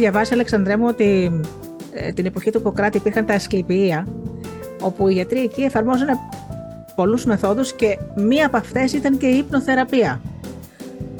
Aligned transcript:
διαβάσει, 0.00 0.34
Αλεξανδρέ 0.34 0.76
μου, 0.76 0.86
ότι 0.88 1.40
ε, 1.92 2.12
την 2.12 2.26
εποχή 2.26 2.50
του 2.50 2.58
Ιπποκράτη 2.58 2.96
υπήρχαν 2.96 3.26
τα 3.26 3.34
ασκληπία, 3.34 4.06
όπου 4.80 5.08
οι 5.08 5.12
γιατροί 5.12 5.40
εκεί 5.42 5.62
εφαρμόζουν 5.62 6.08
πολλούς 6.94 7.24
μεθόδους 7.24 7.72
και 7.72 7.98
μία 8.16 8.46
από 8.46 8.56
αυτές 8.56 8.92
ήταν 8.92 9.18
και 9.18 9.26
η 9.26 9.36
υπνοθεραπεία, 9.36 10.20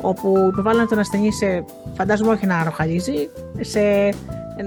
όπου 0.00 0.48
υποβάλλανε 0.52 0.86
τον 0.86 0.98
ασθενή 0.98 1.32
σε, 1.32 1.64
φαντάζομαι 1.96 2.30
όχι 2.30 2.46
να 2.46 2.64
ροχαλίζει, 2.64 3.28
σε, 3.60 3.80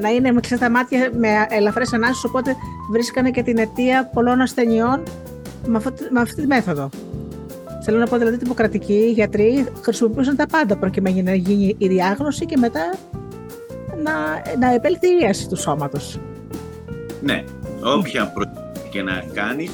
να 0.02 0.09
είναι 0.09 0.31
με 0.31 0.39
ξένα 0.39 0.69
μάτια, 0.69 1.09
με 1.17 1.27
ελαφρές 1.49 1.93
ανάσεις, 1.93 2.23
οπότε 2.23 2.55
βρίσκανε 2.91 3.31
και 3.31 3.43
την 3.43 3.57
αιτία 3.57 4.09
πολλών 4.13 4.41
ασθενειών 4.41 5.03
με 5.67 5.77
αυτή, 5.77 6.03
με 6.09 6.19
αυτή 6.19 6.41
τη 6.41 6.47
μέθοδο. 6.47 6.89
Θέλω 7.85 7.97
να 7.97 8.05
πω 8.05 8.17
δηλαδή 8.17 8.35
ότι 8.35 8.43
οι 8.43 8.47
υποκρατικοί 8.47 9.11
γιατροί 9.13 9.66
χρησιμοποιούσαν 9.81 10.35
τα 10.35 10.45
πάντα 10.47 10.75
προκειμένου 10.75 11.23
να 11.23 11.33
γίνει 11.33 11.75
η 11.77 11.88
διάγνωση 11.88 12.45
και 12.45 12.57
μετά 12.57 12.93
να, 14.03 14.41
να 14.59 14.73
επέλθει 14.73 15.07
η 15.07 15.17
ίαση 15.21 15.48
του 15.48 15.55
σώματος. 15.55 16.20
Ναι, 17.21 17.44
όποια 17.84 18.27
προτείνει 18.27 18.61
και 18.89 19.02
να 19.02 19.23
κάνεις 19.34 19.71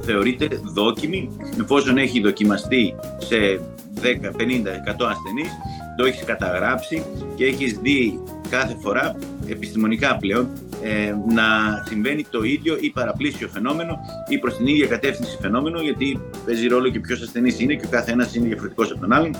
θεωρείται 0.00 0.48
δόκιμη 0.74 1.30
εφόσον 1.60 1.98
έχει 1.98 2.20
δοκιμαστεί 2.20 2.94
σε 3.18 3.60
10, 4.02 4.06
50, 4.06 4.10
100 4.10 5.06
ασθενείς 5.08 5.50
το 5.96 6.04
έχεις 6.04 6.24
καταγράψει 6.24 7.04
και 7.34 7.44
έχεις 7.44 7.78
δει 7.82 8.20
κάθε 8.50 8.76
φορά 8.80 9.16
επιστημονικά 9.48 10.16
πλέον 10.16 10.48
ε, 10.82 11.14
να 11.34 11.44
συμβαίνει 11.86 12.26
το 12.30 12.42
ίδιο 12.42 12.76
ή 12.80 12.90
παραπλήσιο 12.90 13.48
φαινόμενο 13.48 13.98
ή 14.28 14.38
προς 14.38 14.56
την 14.56 14.66
ίδια 14.66 14.86
κατεύθυνση 14.86 15.38
φαινόμενο 15.40 15.80
γιατί 15.80 16.20
παίζει 16.46 16.66
ρόλο 16.66 16.88
και 16.88 17.00
ποιος 17.00 17.22
ασθενής 17.22 17.60
είναι 17.60 17.74
και 17.74 17.86
ο 17.86 17.88
κάθε 17.90 18.12
ένα 18.12 18.28
είναι 18.32 18.46
διαφορετικός 18.46 18.90
από 18.90 19.00
τον 19.00 19.12
άλλον. 19.12 19.30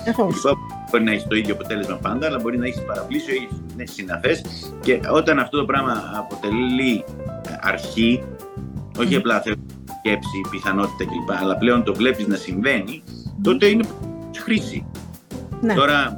Μπορεί 0.91 1.03
να 1.03 1.11
έχεις 1.11 1.27
το 1.27 1.35
ίδιο 1.35 1.53
αποτέλεσμα 1.53 1.95
πάντα, 1.95 2.27
αλλά 2.27 2.39
μπορεί 2.39 2.57
να 2.57 2.65
έχεις 2.65 2.81
παραπλήσιο 2.81 3.35
ή 3.35 3.49
είναι 3.73 3.85
συναφές. 3.85 4.41
Και 4.81 4.99
όταν 5.11 5.39
αυτό 5.39 5.57
το 5.57 5.65
πράγμα 5.65 6.03
αποτελεί 6.17 7.03
αρχή, 7.61 8.23
όχι 8.99 9.15
απλά 9.15 9.43
σκέψη, 9.99 10.41
πιθανότητα 10.49 11.05
κλπ. 11.05 11.37
Αλλά 11.41 11.57
πλέον 11.57 11.83
το 11.83 11.93
βλέπεις 11.93 12.27
να 12.27 12.35
συμβαίνει, 12.35 13.03
τότε 13.41 13.65
είναι 13.65 13.83
χρήση. 14.37 14.85
Ναι. 15.61 15.73
Τώρα, 15.73 16.13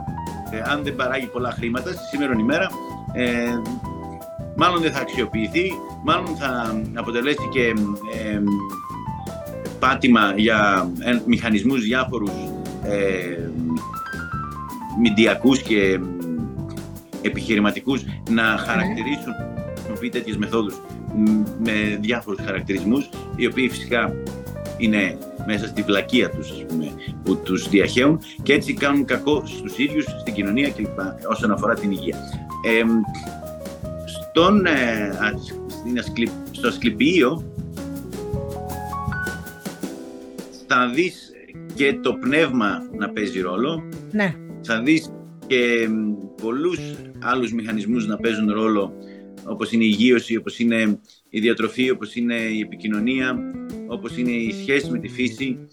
ε, 0.52 0.72
αν 0.72 0.84
δεν 0.84 0.95
παράγει 0.95 1.25
πολλά 1.25 1.52
χρήματα, 1.52 1.92
στη 1.92 2.06
σήμερα 2.06 2.34
ημέρα, 2.40 2.69
ε, 3.14 3.25
μάλλον 4.56 4.82
δεν 4.82 4.92
θα 4.92 5.00
αξιοποιηθεί, 5.00 5.72
μάλλον 6.04 6.36
θα 6.36 6.82
αποτελέσει 6.94 7.50
και 7.52 7.73
ε, 8.14 8.42
πάτημα 9.80 10.34
για 10.36 10.92
ε, 11.00 11.20
μηχανισμούς 11.26 11.82
διάφορους 11.82 12.32
ε, 12.84 13.50
μηντιακούς 15.02 15.62
και 15.62 16.00
επιχειρηματικούς 17.22 18.04
να 18.30 18.52
ναι. 18.52 18.58
χαρακτηρίσουν 18.58 19.34
χρησιμοποιεί 19.94 20.09
τέτοιες 20.09 20.38
μεθόδους 20.38 20.81
με 21.64 21.98
διάφορους 22.02 22.40
χαρακτηρισμούς, 22.46 23.09
οι 23.36 23.46
οποίοι 23.46 23.70
φυσικά 23.70 24.14
είναι 24.78 25.18
μέσα 25.46 25.68
στη 25.68 25.81
βλακεία 25.81 26.30
τους, 26.30 26.52
πούμε, 26.68 26.92
που 27.24 27.38
τους 27.38 27.70
διαχέουν 27.70 28.20
και 28.44 28.54
έτσι 28.54 28.74
κάνουν 28.74 29.06
κακό 29.06 29.44
στους 29.46 29.78
ίδιους, 29.78 30.06
στην 30.20 30.34
κοινωνία 30.34 30.70
κλπ. 30.70 31.00
όσον 31.30 31.52
αφορά 31.52 31.74
την 31.74 31.92
υγεία. 31.92 32.18
Ε, 32.66 32.84
στον, 34.36 34.66
ε, 34.66 35.12
στο 36.52 36.67
Ασκληπείο 36.67 37.53
θα 40.68 40.90
δεις 40.90 41.31
και 41.75 42.00
το 42.02 42.13
πνεύμα 42.13 42.90
να 42.97 43.09
παίζει 43.09 43.41
ρόλο. 43.41 43.84
Ναι. 44.12 44.35
Θα 44.62 44.81
δεις 44.81 45.12
και 45.47 45.90
πολλούς 46.41 46.80
άλλους 47.19 47.53
μηχανισμούς 47.53 48.07
να 48.07 48.18
παίζουν 48.18 48.52
ρόλο 48.52 48.94
όπως 49.46 49.72
είναι 49.72 49.84
η 49.84 49.90
υγείωση, 49.91 50.36
όπως 50.36 50.59
είναι 50.59 51.00
η 51.30 51.40
διατροφή, 51.40 51.90
όπως 51.90 52.16
είναι 52.16 52.36
η 52.36 52.59
επικοινωνία, 52.59 53.38
όπως 53.88 54.18
είναι 54.18 54.31
η 54.31 54.52
σχέση 54.62 54.91
με 54.91 55.00
τη 55.00 55.07
φύση. 55.07 55.68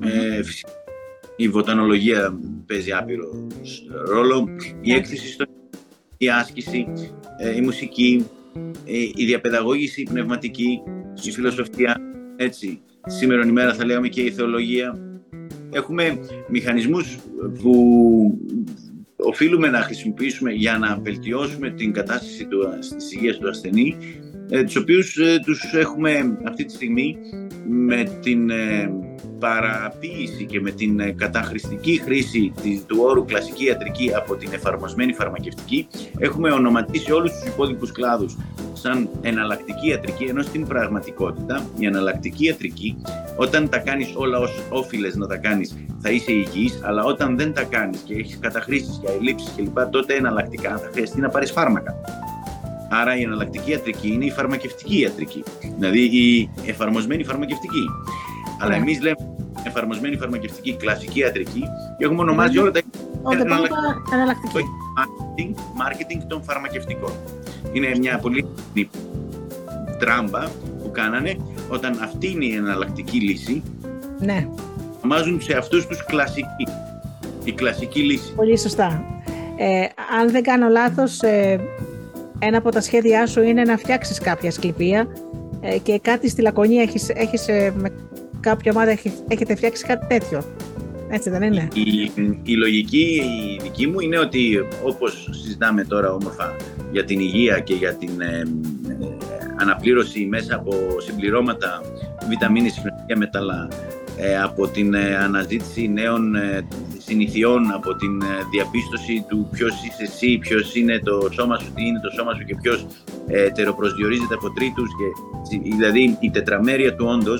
Ε, 0.00 0.40
η 1.36 1.48
βοτανολογία 1.48 2.38
παίζει 2.66 2.92
άπειρο 2.92 3.46
ρόλο. 4.06 4.48
Η 4.80 4.90
ναι. 4.90 4.96
έκθεση 4.96 5.32
στο 5.32 5.44
η 6.24 6.30
άσκηση, 6.30 6.86
ε, 7.38 7.56
η 7.56 7.60
μουσική, 7.60 8.26
ε, 8.84 8.98
η 9.14 9.24
διαπαιδαγώγηση, 9.24 10.00
η 10.00 10.04
πνευματική, 10.04 10.80
η 11.22 11.30
φιλοσοφία, 11.30 12.00
έτσι. 12.36 12.80
Σήμερα 13.06 13.46
ημέρα 13.46 13.74
θα 13.74 13.84
λέγαμε 13.84 14.08
και 14.08 14.20
η 14.20 14.30
θεολογία. 14.30 14.98
Έχουμε 15.70 16.18
μηχανισμούς 16.48 17.16
που 17.62 17.74
οφείλουμε 19.16 19.68
να 19.68 19.78
χρησιμοποιήσουμε 19.78 20.52
για 20.52 20.78
να 20.78 20.98
βελτιώσουμε 21.02 21.70
την 21.70 21.92
κατάσταση 21.92 22.46
του, 22.46 22.68
της 22.96 23.12
υγείας 23.12 23.38
του 23.38 23.48
ασθενή, 23.48 23.96
ε, 24.50 24.62
τους 24.64 24.76
οποίους 24.76 25.16
ε, 25.16 25.40
τους 25.44 25.72
έχουμε 25.72 26.38
αυτή 26.44 26.64
τη 26.64 26.72
στιγμή 26.72 27.16
με 27.68 28.18
την 28.22 28.50
ε, 28.50 28.92
παραποίηση 29.44 30.44
και 30.44 30.60
με 30.60 30.70
την 30.70 31.00
ε, 31.00 31.10
καταχρηστική 31.10 32.00
χρήση 32.04 32.52
του 32.86 32.96
όρου 33.00 33.24
κλασική 33.24 33.64
ιατρική 33.64 34.14
από 34.14 34.36
την 34.36 34.48
εφαρμοσμένη 34.52 35.12
φαρμακευτική 35.12 35.88
έχουμε 36.18 36.50
ονοματίσει 36.50 37.12
όλους 37.12 37.32
τους 37.32 37.44
υπόλοιπους 37.52 37.92
κλάδους 37.92 38.36
σαν 38.72 39.08
εναλλακτική 39.20 39.88
ιατρική 39.88 40.24
ενώ 40.24 40.42
στην 40.42 40.66
πραγματικότητα 40.66 41.66
η 41.78 41.86
εναλλακτική 41.86 42.44
ιατρική 42.46 42.96
όταν 43.36 43.68
τα 43.68 43.78
κάνεις 43.78 44.12
όλα 44.16 44.38
ως 44.38 44.62
όφιλες 44.68 45.14
να 45.16 45.26
τα 45.26 45.36
κάνεις 45.36 45.76
θα 45.98 46.10
είσαι 46.10 46.32
υγιής 46.32 46.80
αλλά 46.82 47.04
όταν 47.04 47.36
δεν 47.36 47.52
τα 47.52 47.62
κάνεις 47.62 47.98
και 47.98 48.14
έχεις 48.14 48.38
καταχρήσεις 48.38 49.00
και 49.02 49.08
ελλείψεις 49.18 49.52
κλπ 49.56 49.78
τότε 49.90 50.14
εναλλακτικά 50.14 50.78
θα 50.78 50.88
χρειαστεί 50.92 51.20
να 51.20 51.28
πάρεις 51.28 51.50
φάρμακα. 51.50 51.94
Άρα 52.90 53.16
η 53.16 53.22
εναλλακτική 53.22 53.70
ιατρική 53.70 54.08
είναι 54.08 54.24
η 54.24 54.30
φαρμακευτική 54.30 55.00
ιατρική, 55.00 55.42
δηλαδή 55.78 56.00
η 56.00 56.50
εφαρμοσμένη 56.66 57.24
φαρμακευτική. 57.24 57.84
Αλλά 58.60 58.70
ναι. 58.70 58.76
εμείς 58.76 59.00
λέμε 59.00 59.33
εφαρμοσμένη 59.74 60.16
φαρμακευτική 60.16 60.76
κλασική 60.76 61.18
ιατρική 61.18 61.62
και 61.98 62.04
έχουμε 62.04 62.20
ονομάσει 62.20 62.58
όλα 62.58 62.70
τα 62.70 62.80
εναλλακτική. 64.12 64.60
Marketing, 64.98 65.50
marketing 65.54 66.22
των 66.28 66.42
φαρμακευτικών. 66.42 67.12
Είναι 67.72 67.98
μια 67.98 68.18
πολύ 68.18 68.46
τράμπα 69.98 70.40
που 70.82 70.90
κάνανε 70.92 71.36
όταν 71.68 71.98
αυτή 72.02 72.30
είναι 72.30 72.44
η 72.44 72.54
εναλλακτική 72.54 73.18
λύση. 73.18 73.62
Ναι. 74.18 74.48
Ονομάζουν 74.96 75.40
σε 75.40 75.56
αυτούς 75.56 75.86
τους 75.86 76.04
κλασική. 76.04 76.66
Η 77.44 77.52
κλασική 77.52 78.00
λύση. 78.00 78.32
Πολύ 78.34 78.58
σωστά. 78.58 79.04
Ε, 79.56 79.86
αν 80.20 80.30
δεν 80.30 80.42
κάνω 80.42 80.68
λάθος, 80.68 81.20
ε, 81.20 81.60
ένα 82.38 82.58
από 82.58 82.70
τα 82.70 82.80
σχέδιά 82.80 83.26
σου 83.26 83.42
είναι 83.42 83.62
να 83.62 83.76
φτιάξεις 83.76 84.18
κάποια 84.18 84.50
σκληπία 84.50 85.06
ε, 85.60 85.78
και 85.78 85.98
κάτι 85.98 86.28
στη 86.28 86.42
Λακωνία 86.42 86.82
έχεις, 86.82 87.08
έχεις 87.08 87.48
ε, 87.48 87.72
με 87.76 87.92
κάποια 88.44 88.72
ομάδα 88.74 88.90
έχετε 89.28 89.54
φτιάξει 89.54 89.84
κάτι 89.84 90.06
τέτοιο. 90.06 90.42
Έτσι 91.08 91.30
δεν 91.30 91.42
είναι; 91.42 91.68
Η, 91.74 92.10
η, 92.42 92.56
λογική 92.56 93.22
η 93.56 93.62
δική 93.62 93.86
μου 93.86 94.00
είναι 94.00 94.18
ότι 94.18 94.66
όπως 94.84 95.28
συζητάμε 95.30 95.84
τώρα 95.84 96.12
όμορφα 96.12 96.56
για 96.92 97.04
την 97.04 97.20
υγεία 97.20 97.58
και 97.58 97.74
για 97.74 97.94
την 97.94 98.20
ε, 98.20 98.42
αναπλήρωση 99.56 100.26
μέσα 100.26 100.54
από 100.54 100.72
συμπληρώματα 100.98 101.80
βιταμίνης, 102.28 102.82
και 103.06 103.16
μεταλλά, 103.16 103.68
από 104.44 104.68
την 104.68 104.96
αναζήτηση 104.96 105.88
νέων 105.88 106.34
συνηθιών, 106.98 107.72
από 107.72 107.94
την 107.94 108.22
διαπίστωση 108.50 109.24
του 109.28 109.48
ποιος 109.52 109.72
είσαι 109.72 110.02
εσύ, 110.02 110.38
ποιος 110.38 110.74
είναι 110.74 111.00
το 111.04 111.28
σώμα 111.32 111.58
σου, 111.58 111.72
τι 111.74 111.86
είναι 111.86 112.00
το 112.00 112.10
σώμα 112.16 112.34
σου 112.34 112.44
και 112.44 112.56
ποιος 112.62 112.86
ε, 113.26 113.50
τεροπροσδιορίζεται 113.50 114.34
από 114.34 114.50
τρίτους. 114.50 114.88
Δηλαδή 115.78 116.18
η 116.20 116.30
τετραμέρεια 116.30 116.94
του 116.94 117.06
όντω 117.08 117.34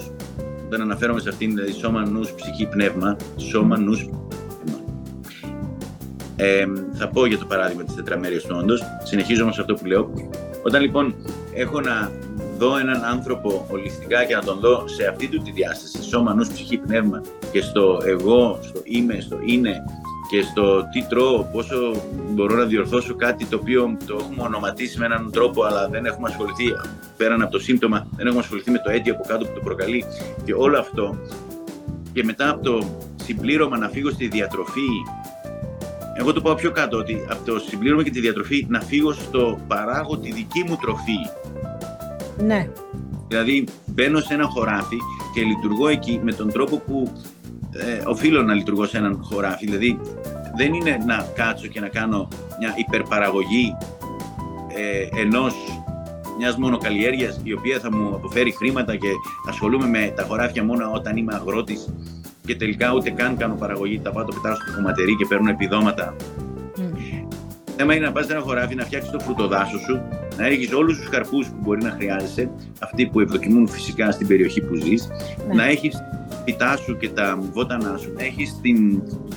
όταν 0.75 0.87
αναφέρομαι 0.87 1.21
σε 1.21 1.29
αυτήν, 1.29 1.55
δηλαδή 1.55 1.73
σώμα, 1.73 2.07
νους, 2.07 2.33
ψυχή, 2.33 2.67
πνεύμα, 2.67 3.17
σώμα, 3.37 3.79
νους, 3.79 4.05
πνεύμα. 4.05 4.83
Ε, 6.37 6.65
θα 6.93 7.09
πω 7.09 7.27
για 7.27 7.39
το 7.39 7.45
παράδειγμα 7.45 7.85
της 7.85 7.95
τετραμέρειας 7.95 8.43
του 8.43 8.57
όντως, 8.59 8.83
συνεχίζω 9.03 9.43
όμως 9.43 9.59
αυτό 9.59 9.75
που 9.75 9.87
λέω. 9.87 10.13
Όταν 10.63 10.83
λοιπόν 10.83 11.15
έχω 11.55 11.81
να 11.81 12.11
δω 12.59 12.79
έναν 12.79 13.05
άνθρωπο 13.05 13.67
ολιστικά 13.71 14.25
και 14.25 14.35
να 14.35 14.43
τον 14.43 14.59
δω 14.59 14.85
σε 14.89 15.07
αυτή 15.07 15.29
του 15.29 15.43
τη 15.43 15.51
διάσταση, 15.51 16.03
σώμα, 16.03 16.35
νους, 16.35 16.49
ψυχή, 16.49 16.77
πνεύμα 16.77 17.23
και 17.53 17.61
στο 17.61 18.01
εγώ, 18.05 18.59
στο 18.63 18.81
είμαι, 18.85 19.21
στο 19.21 19.39
είναι 19.45 19.85
και 20.31 20.43
στο 20.43 20.89
τι 20.93 21.07
τρώω, 21.09 21.45
πόσο 21.53 21.77
μπορώ 22.31 22.57
να 22.57 22.65
διορθώσω 22.65 23.15
κάτι 23.15 23.45
το 23.45 23.57
οποίο 23.57 23.97
το 24.07 24.19
έχουμε 24.21 24.43
ονοματίσει 24.43 24.99
με 24.99 25.05
έναν 25.05 25.31
τρόπο, 25.31 25.65
αλλά 25.65 25.89
δεν 25.89 26.07
έχουμε 26.07 26.29
ασχοληθεί 26.29 26.65
πέραν 27.17 27.43
από 27.43 27.53
το 27.53 27.59
σύμπτωμα, 27.59 28.07
δεν 28.17 28.27
έχουμε 28.27 28.43
ασχοληθεί 28.43 28.71
με 28.71 28.79
το 28.79 28.91
αίτιο 28.91 29.15
από 29.15 29.23
κάτω 29.27 29.45
που 29.45 29.53
το 29.55 29.61
προκαλεί 29.61 30.05
και 30.45 30.55
όλο 30.55 30.79
αυτό. 30.79 31.19
Και 32.13 32.25
μετά 32.25 32.49
από 32.51 32.63
το 32.63 32.89
συμπλήρωμα 33.17 33.79
να 33.79 33.89
φύγω 33.89 34.11
στη 34.11 34.29
διατροφή, 34.29 34.89
εγώ 36.19 36.33
το 36.33 36.41
πάω 36.41 36.55
πιο 36.55 36.71
κάτω, 36.71 36.99
ότι 36.99 37.27
από 37.31 37.45
το 37.45 37.59
συμπλήρωμα 37.59 38.03
και 38.03 38.11
τη 38.11 38.21
διατροφή 38.21 38.67
να 38.69 38.81
φύγω 38.81 39.13
στο 39.13 39.59
παράγω 39.67 40.19
τη 40.19 40.33
δική 40.33 40.65
μου 40.67 40.79
τροφή. 40.81 41.19
Ναι. 42.45 42.69
Δηλαδή 43.29 43.65
μπαίνω 43.87 44.21
σε 44.21 44.35
ένα 44.35 44.45
χωράφι 44.47 44.97
και 45.35 45.43
λειτουργώ 45.43 45.89
εκεί 45.89 46.21
με 46.23 46.33
τον 46.33 46.53
τρόπο 46.53 46.77
που 46.77 47.13
ε, 47.79 48.03
οφείλω 48.05 48.43
να 48.43 48.55
λειτουργώ 48.55 48.87
σε 48.87 48.99
έναν 48.99 49.21
χωράφι. 49.23 49.65
Δηλαδή 49.65 50.01
δεν 50.57 50.75
είναι 50.75 50.99
να 51.07 51.27
κάτσω 51.35 51.67
και 51.67 51.81
να 51.81 51.89
κάνω 51.89 52.29
μια 52.59 52.75
υπερπαραγωγή 52.77 53.77
ε, 54.77 55.21
ενός 55.21 55.55
μιας 56.39 56.57
μόνο 56.57 56.79
καλλιέργεια 56.79 57.35
η 57.43 57.53
οποία 57.53 57.79
θα 57.79 57.97
μου 57.97 58.15
αποφέρει 58.15 58.53
χρήματα 58.53 58.97
και 58.97 59.09
ασχολούμαι 59.49 59.87
με 59.87 60.13
τα 60.17 60.23
χωράφια 60.23 60.65
μόνο 60.65 60.91
όταν 60.95 61.17
είμαι 61.17 61.35
αγρότης 61.35 61.89
και 62.47 62.57
τελικά 62.57 62.93
ούτε 62.93 63.11
καν 63.11 63.37
κάνω 63.37 63.55
παραγωγή. 63.55 64.01
Τα 64.01 64.11
πάω 64.11 64.25
το 64.25 64.33
πετάω 64.33 64.55
στο 64.55 64.73
κομματερί 64.75 65.17
και 65.17 65.27
παίρνω 65.29 65.51
επιδόματα. 65.51 66.17
Mm. 66.77 67.25
Θέμα 67.77 67.95
είναι 67.95 68.07
να 68.07 68.13
πας 68.13 68.27
σε 68.27 68.33
ένα 68.33 68.41
χωράφι, 68.41 68.75
να 68.75 68.85
φτιάξεις 68.85 69.11
το 69.11 69.19
φρουτοδάσο 69.21 69.79
σου, 69.79 70.03
να 70.37 70.47
έχει 70.47 70.75
όλους 70.75 70.99
τους 70.99 71.09
καρπούς 71.09 71.47
που 71.47 71.57
μπορεί 71.61 71.83
να 71.83 71.91
χρειάζεσαι, 71.91 72.51
αυτοί 72.79 73.07
που 73.07 73.21
ευδοκιμούν 73.21 73.69
φυσικά 73.69 74.11
στην 74.11 74.27
περιοχή 74.27 74.61
που 74.61 74.75
ζεις, 74.75 75.09
ναι. 75.49 75.55
να 75.55 75.65
έχεις 75.65 75.97
πιτά 76.45 76.77
σου 76.77 76.97
και 76.97 77.09
τα 77.09 77.39
βότανά 77.53 77.97
σου, 77.97 78.13
να 78.13 78.25
έχεις 78.25 78.61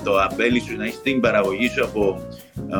το 0.03 0.17
αμπέλι 0.17 0.59
σου, 0.59 0.75
να 0.75 0.83
έχεις 0.83 1.01
την 1.01 1.19
παραγωγή 1.19 1.67
σου 1.67 1.83
από 1.83 2.21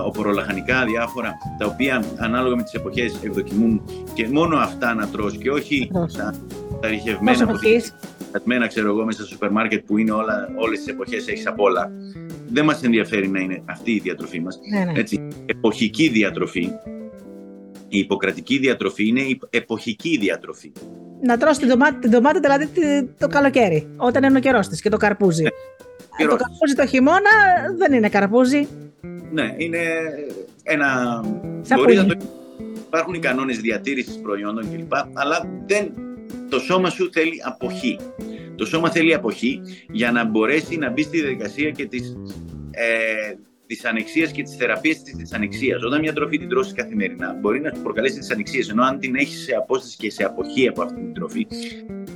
οπορολαχανικά 0.06 0.85
διάφορα, 0.85 1.38
τα 1.57 1.65
οποία 1.65 2.03
ανάλογα 2.18 2.56
με 2.56 2.63
τις 2.63 2.74
εποχές 2.74 3.19
ευδοκιμούν 3.24 3.81
και 4.13 4.27
μόνο 4.27 4.57
αυτά 4.57 4.94
να 4.94 5.07
τρως 5.07 5.38
και 5.38 5.51
όχι 5.51 5.89
τα, 6.18 6.33
τα 6.81 6.88
ρηχευμένα 6.88 7.44
από 7.44 7.57
ξέρω 8.68 8.88
εγώ, 8.88 9.06
μέσα 9.06 9.19
στο 9.19 9.27
σούπερ 9.27 9.51
μάρκετ 9.51 9.85
που 9.85 9.97
είναι 9.97 10.12
όλα, 10.12 10.50
όλες 10.56 10.77
τις 10.77 10.88
εποχές, 10.88 11.27
έχεις 11.27 11.47
απ' 11.47 11.59
όλα. 11.59 11.91
Δεν 12.50 12.65
μας 12.65 12.83
ενδιαφέρει 12.83 13.27
να 13.27 13.39
είναι 13.39 13.62
αυτή 13.65 13.91
η 13.91 14.00
διατροφή 14.00 14.39
μας. 14.39 14.59
Ναι, 14.74 14.91
ναι. 14.91 15.00
Έτσι, 15.00 15.27
εποχική 15.45 16.07
διατροφή, 16.07 16.69
η 17.88 18.00
υποκρατική 18.00 18.57
διατροφή 18.57 19.07
είναι 19.07 19.21
η 19.21 19.39
εποχική 19.50 20.18
διατροφή. 20.18 20.71
Να 21.22 21.38
τρως 21.38 21.58
την 21.58 21.68
ντομάτα, 21.68 22.00
την 22.00 22.10
ντομάτα 22.10 22.40
δηλαδή 22.40 22.69
το 23.18 23.28
καλοκαίρι, 23.28 23.88
όταν 23.98 24.24
είναι 24.24 24.38
ο 24.38 24.42
καιρός 24.42 24.68
της 24.68 24.81
και 24.81 24.90
το 24.90 24.98
καρπούζι. 24.98 25.44
Ναι. 25.44 25.50
Το 26.28 26.36
καρπούζι 26.36 26.75
το 26.75 26.86
χειμώνα 26.86 27.31
δεν 27.78 27.94
είναι 27.94 28.10
καρπούζι. 28.10 28.68
Ναι, 29.31 29.54
είναι 29.58 29.80
ένα... 30.64 31.22
Μπορεί 31.75 31.96
να 31.96 32.06
το... 32.06 32.18
Υπάρχουν 32.88 33.14
οι 33.14 33.19
κανόνες 33.19 33.60
διατήρησης 33.60 34.19
προϊόντων 34.22 34.72
κλπ. 34.72 34.94
Αλλά 35.14 35.50
δεν... 35.66 35.92
το 36.50 36.60
σώμα 36.60 36.90
σου 36.90 37.10
θέλει 37.12 37.42
αποχή. 37.46 38.00
Το 38.56 38.66
σώμα 38.66 38.90
θέλει 38.90 39.13
αποχή 39.13 39.62
για 39.90 40.12
να 40.12 40.25
μπορέσει 40.25 40.78
να 40.78 40.92
μπει 40.92 41.04
στη 41.04 41.20
διαδικασία 41.20 41.72
και 41.72 41.86
της, 41.86 42.18
ε, 42.72 43.36
της 43.68 43.86
ανεξίας 43.86 44.31
και 44.31 44.44
της 44.44 44.56
θεραπείας 44.56 45.04
της 45.04 45.16
δυσανεξίας. 45.16 45.84
Όταν 45.84 46.00
μια 46.00 46.14
τροφή 46.14 46.38
την 46.38 46.50
τρώσει 46.50 46.74
καθημερινά 46.74 47.38
μπορεί 47.42 47.62
να 47.62 47.72
σου 47.75 47.81
προκαλέσει 47.81 48.18
δυσανεξίες, 48.18 48.69
ενώ 48.69 48.84
αν 48.84 49.00
την 49.00 49.16
έχεις 49.16 49.44
σε 49.44 49.52
απόσταση 49.52 49.98
και 49.98 50.12
σε 50.12 50.24
αποχή 50.24 50.68
από 50.68 50.81
αυτή 50.81 50.96
την 50.96 51.14
τροφή, 51.14 51.48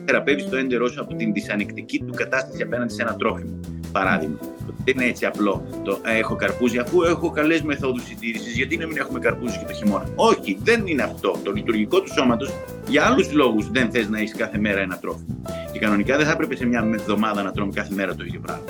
θεραπεύεις 0.06 0.50
το 0.50 0.58
έντερό 0.58 0.88
σου 0.88 1.02
από 1.02 1.16
την 1.16 1.34
δυσανεκτική 1.34 2.00
του 2.00 2.14
κατάσταση 2.14 2.62
απέναντι 2.62 2.94
σε 2.94 3.02
ένα 3.02 3.16
τρόφιμο. 3.16 3.60
Παράδειγμα. 3.92 4.40
Δεν 4.86 4.96
είναι 4.96 5.06
έτσι 5.06 5.26
απλό 5.26 5.82
το 5.84 6.00
ε, 6.06 6.18
έχω 6.18 6.36
καρπούζι, 6.36 6.78
αφού 6.78 7.02
έχω 7.02 7.30
καλές 7.30 7.62
μεθόδους 7.62 8.04
συντήρησης. 8.04 8.56
Γιατί 8.56 8.78
να 8.78 8.88
μην 8.88 8.98
έχουμε 8.98 9.20
καρπούζι 9.20 9.58
και 9.58 9.66
το 9.66 9.74
χειμώνα. 9.74 10.10
Όχι, 10.16 10.58
δεν 10.62 10.88
είναι 10.88 11.04
αυτό. 11.04 11.40
Το 11.44 11.52
λειτουργικό 11.52 12.02
του 12.02 12.14
σώματος 12.14 12.52
για 12.88 13.06
άλλους 13.06 13.32
λόγους 13.34 13.72
δεν 13.72 13.92
θες 13.92 14.10
να 14.10 14.20
έχεις 14.20 14.36
κάθε 14.36 14.58
μέρα 14.58 14.80
ένα 14.80 14.98
τρόφιμο. 14.98 15.42
Και 15.72 15.80
κανονικά 15.80 16.18
δεν 16.18 16.26
θα 16.26 16.32
έπρεπε 16.32 16.56
σε 16.56 16.66
μια 16.66 16.90
εβδομάδα 16.94 17.44
να 17.44 17.52
τρώμε 17.52 17.72
κάθε 17.74 17.94
μέρα 17.94 18.16
το 18.16 18.24
ίδιο 18.24 18.40
πράγμα. 18.40 18.64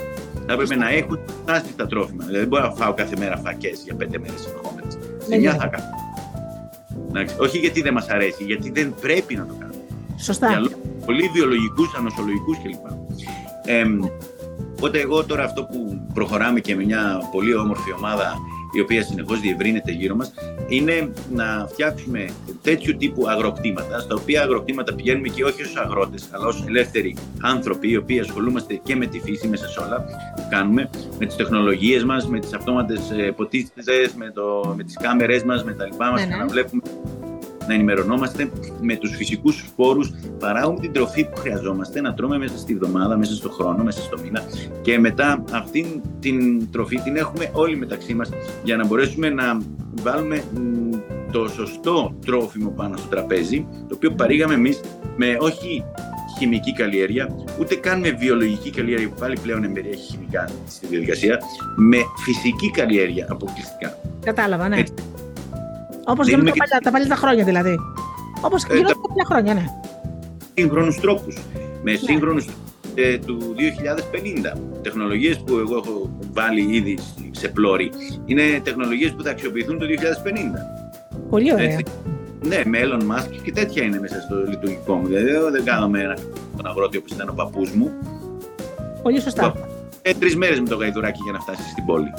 Θα 0.53 0.61
έπρεπε 0.61 0.75
να 0.75 0.89
έχουν 0.89 1.19
φτάσει 1.41 1.73
τα 1.75 1.87
τρόφιμα. 1.87 2.23
Δηλαδή 2.23 2.39
δεν 2.39 2.47
μπορώ 2.47 2.63
να 2.63 2.71
φάω 2.71 2.93
κάθε 2.93 3.15
μέρα 3.17 3.37
φακές 3.37 3.81
για 3.83 3.95
πέντε 3.95 4.19
μέρες 4.19 4.41
συνεχόμενε. 4.41 4.87
Σε 5.27 5.37
μια 5.37 5.55
θα 5.55 5.67
κάνω. 5.67 5.85
Όχι 7.37 7.57
γιατί 7.57 7.81
δεν 7.81 7.93
μας 7.93 8.07
αρέσει, 8.09 8.43
γιατί 8.43 8.71
δεν 8.71 8.95
πρέπει 9.01 9.35
να 9.35 9.45
το 9.45 9.53
κάνουμε. 9.59 9.83
Σωστά. 10.19 10.49
Για 10.49 10.69
πολύ 11.05 11.29
βιολογικούς, 11.33 11.95
ανοσολογικούς 11.97 12.57
κλπ. 12.63 12.85
Ε, 13.65 13.83
Οπότε 14.81 14.99
εγώ 14.99 15.25
τώρα 15.25 15.43
αυτό 15.43 15.63
που 15.63 16.01
προχωράμε 16.13 16.59
και 16.59 16.75
με 16.75 16.83
μια 16.83 17.29
πολύ 17.31 17.55
όμορφη 17.55 17.93
ομάδα 17.93 18.37
η 18.71 18.79
οποία 18.81 19.03
συνεχώς 19.03 19.39
διευρύνεται 19.39 19.91
γύρω 19.91 20.15
μας, 20.15 20.33
είναι 20.67 21.11
να 21.31 21.67
φτιάξουμε 21.69 22.29
τέτοιου 22.61 22.97
τύπου 22.97 23.29
αγροκτήματα, 23.29 23.99
στα 23.99 24.15
οποία 24.15 24.41
αγροκτήματα 24.41 24.93
πηγαίνουμε 24.93 25.27
και 25.27 25.43
όχι 25.43 25.61
ως 25.61 25.75
αγρότες, 25.75 26.29
αλλά 26.31 26.45
ως 26.45 26.63
ελεύθεροι 26.67 27.15
άνθρωποι, 27.41 27.89
οι 27.89 27.97
οποίοι 27.97 28.19
ασχολούμαστε 28.19 28.79
και 28.83 28.95
με 28.95 29.05
τη 29.05 29.19
φύση 29.19 29.47
μέσα 29.47 29.67
σε 29.67 29.79
όλα 29.79 30.05
που 30.35 30.47
κάνουμε, 30.49 30.89
με 31.19 31.25
τις 31.25 31.35
τεχνολογίες 31.35 32.03
μας, 32.03 32.27
με 32.27 32.39
τις 32.39 32.53
αυτόματες 32.53 33.11
ε, 33.11 33.31
ποτίστες, 33.31 34.13
με, 34.15 34.31
το, 34.31 34.73
με 34.77 34.83
τις 34.83 34.97
κάμερές 34.97 35.43
μας, 35.43 35.63
με 35.63 35.73
τα 35.73 35.85
λοιπά 35.85 36.11
μας, 36.11 36.19
ναι, 36.19 36.27
ναι. 36.27 36.35
να 36.35 36.47
βλέπουμε 36.47 36.81
να 37.67 37.73
ενημερωνόμαστε 37.73 38.51
με 38.81 38.95
τους 38.95 39.15
φυσικούς 39.15 39.57
σπόρους, 39.57 40.11
παράγουμε 40.39 40.79
την 40.79 40.91
τροφή 40.91 41.29
που 41.29 41.37
χρειαζόμαστε, 41.37 42.01
να 42.01 42.13
τρώμε 42.13 42.37
μέσα 42.37 42.57
στη 42.57 42.75
βδομάδα, 42.75 43.17
μέσα 43.17 43.35
στο 43.35 43.49
χρόνο, 43.49 43.83
μέσα 43.83 44.01
στο 44.01 44.17
μήνα 44.23 44.41
και 44.81 44.99
μετά 44.99 45.43
αυτήν 45.51 45.85
την 46.19 46.71
τροφή 46.71 47.01
την 47.01 47.15
έχουμε 47.15 47.49
όλοι 47.53 47.77
μεταξύ 47.77 48.13
μας 48.13 48.29
για 48.63 48.77
να 48.77 48.85
μπορέσουμε 48.85 49.29
να 49.29 49.57
βάλουμε 50.01 50.43
το 51.31 51.47
σωστό 51.47 52.15
τρόφιμο 52.25 52.69
πάνω 52.69 52.97
στο 52.97 53.07
τραπέζι, 53.07 53.67
το 53.87 53.95
οποίο 53.95 54.11
παρήγαμε 54.11 54.53
εμείς 54.53 54.81
με 55.15 55.37
όχι 55.39 55.83
χημική 56.37 56.73
καλλιέργεια, 56.73 57.35
ούτε 57.59 57.75
καν 57.75 57.99
με 57.99 58.09
βιολογική 58.09 58.69
καλλιέργεια 58.69 59.09
που 59.09 59.19
πάλι 59.19 59.37
πλέον 59.41 59.63
εμπεριέχει 59.63 60.11
χημικά 60.11 60.49
στη 60.67 60.87
διαδικασία, 60.87 61.39
με 61.75 61.97
φυσική 62.23 62.71
καλλιέργεια 62.71 63.27
αποκλειστικά. 63.29 63.97
Κατάλαβα, 64.25 64.67
ναι. 64.67 64.83
Όπως 66.11 66.27
γίνονται 66.27 66.51
τα, 66.69 66.79
τα 66.83 66.91
παλιά 66.91 67.07
τα 67.07 67.15
χρόνια 67.15 67.43
δηλαδή. 67.43 67.79
Όπως 68.41 68.63
ε, 68.63 68.73
γίνονται 68.73 68.93
τα 68.93 69.07
παλιά 69.07 69.25
χρόνια, 69.25 69.53
ναι. 69.53 69.65
Σύγχρονους 70.53 70.99
τρόπους. 70.99 71.37
Με 71.83 71.91
ναι. 71.91 71.97
σύγχρονους 71.97 72.47
ε, 72.95 73.17
του 73.17 73.55
2050. 74.55 74.59
Τεχνολογίες 74.81 75.39
που 75.39 75.57
εγώ 75.57 75.75
έχω 75.75 76.17
βάλει 76.33 76.75
ήδη 76.75 76.97
σε 77.31 77.47
πλώρη 77.47 77.91
είναι 78.25 78.41
τεχνολογίες 78.63 79.11
που 79.11 79.23
θα 79.23 79.29
αξιοποιηθούν 79.29 79.79
το 79.79 79.85
2050. 79.85 79.89
Πολύ 81.29 81.53
ωραία. 81.53 81.71
Έτσι. 81.71 81.85
Ναι, 82.47 82.61
με 82.65 82.79
Elon 82.83 83.01
Musk 83.01 83.39
και 83.43 83.51
τέτοια 83.51 83.83
είναι 83.83 83.99
μέσα 83.99 84.21
στο 84.21 84.35
λειτουργικό 84.47 84.95
μου. 84.95 85.07
Δηλαδή, 85.07 85.51
δεν 85.51 85.63
κάναμε 85.63 85.99
ένα 85.99 86.17
τον 86.57 86.65
αγρότη 86.65 86.97
όπως 86.97 87.11
ήταν 87.11 87.29
ο 87.29 87.33
παππούς 87.33 87.71
μου. 87.71 87.91
Πολύ 89.03 89.21
σωστά. 89.21 89.53
Ε, 90.01 90.13
Τρεις 90.13 90.35
μέρες 90.35 90.59
με 90.59 90.67
το 90.67 90.75
γαϊδουράκι 90.75 91.19
για 91.23 91.31
να 91.31 91.39
φτάσεις 91.39 91.71
στην 91.71 91.85
πόλη. 91.85 92.13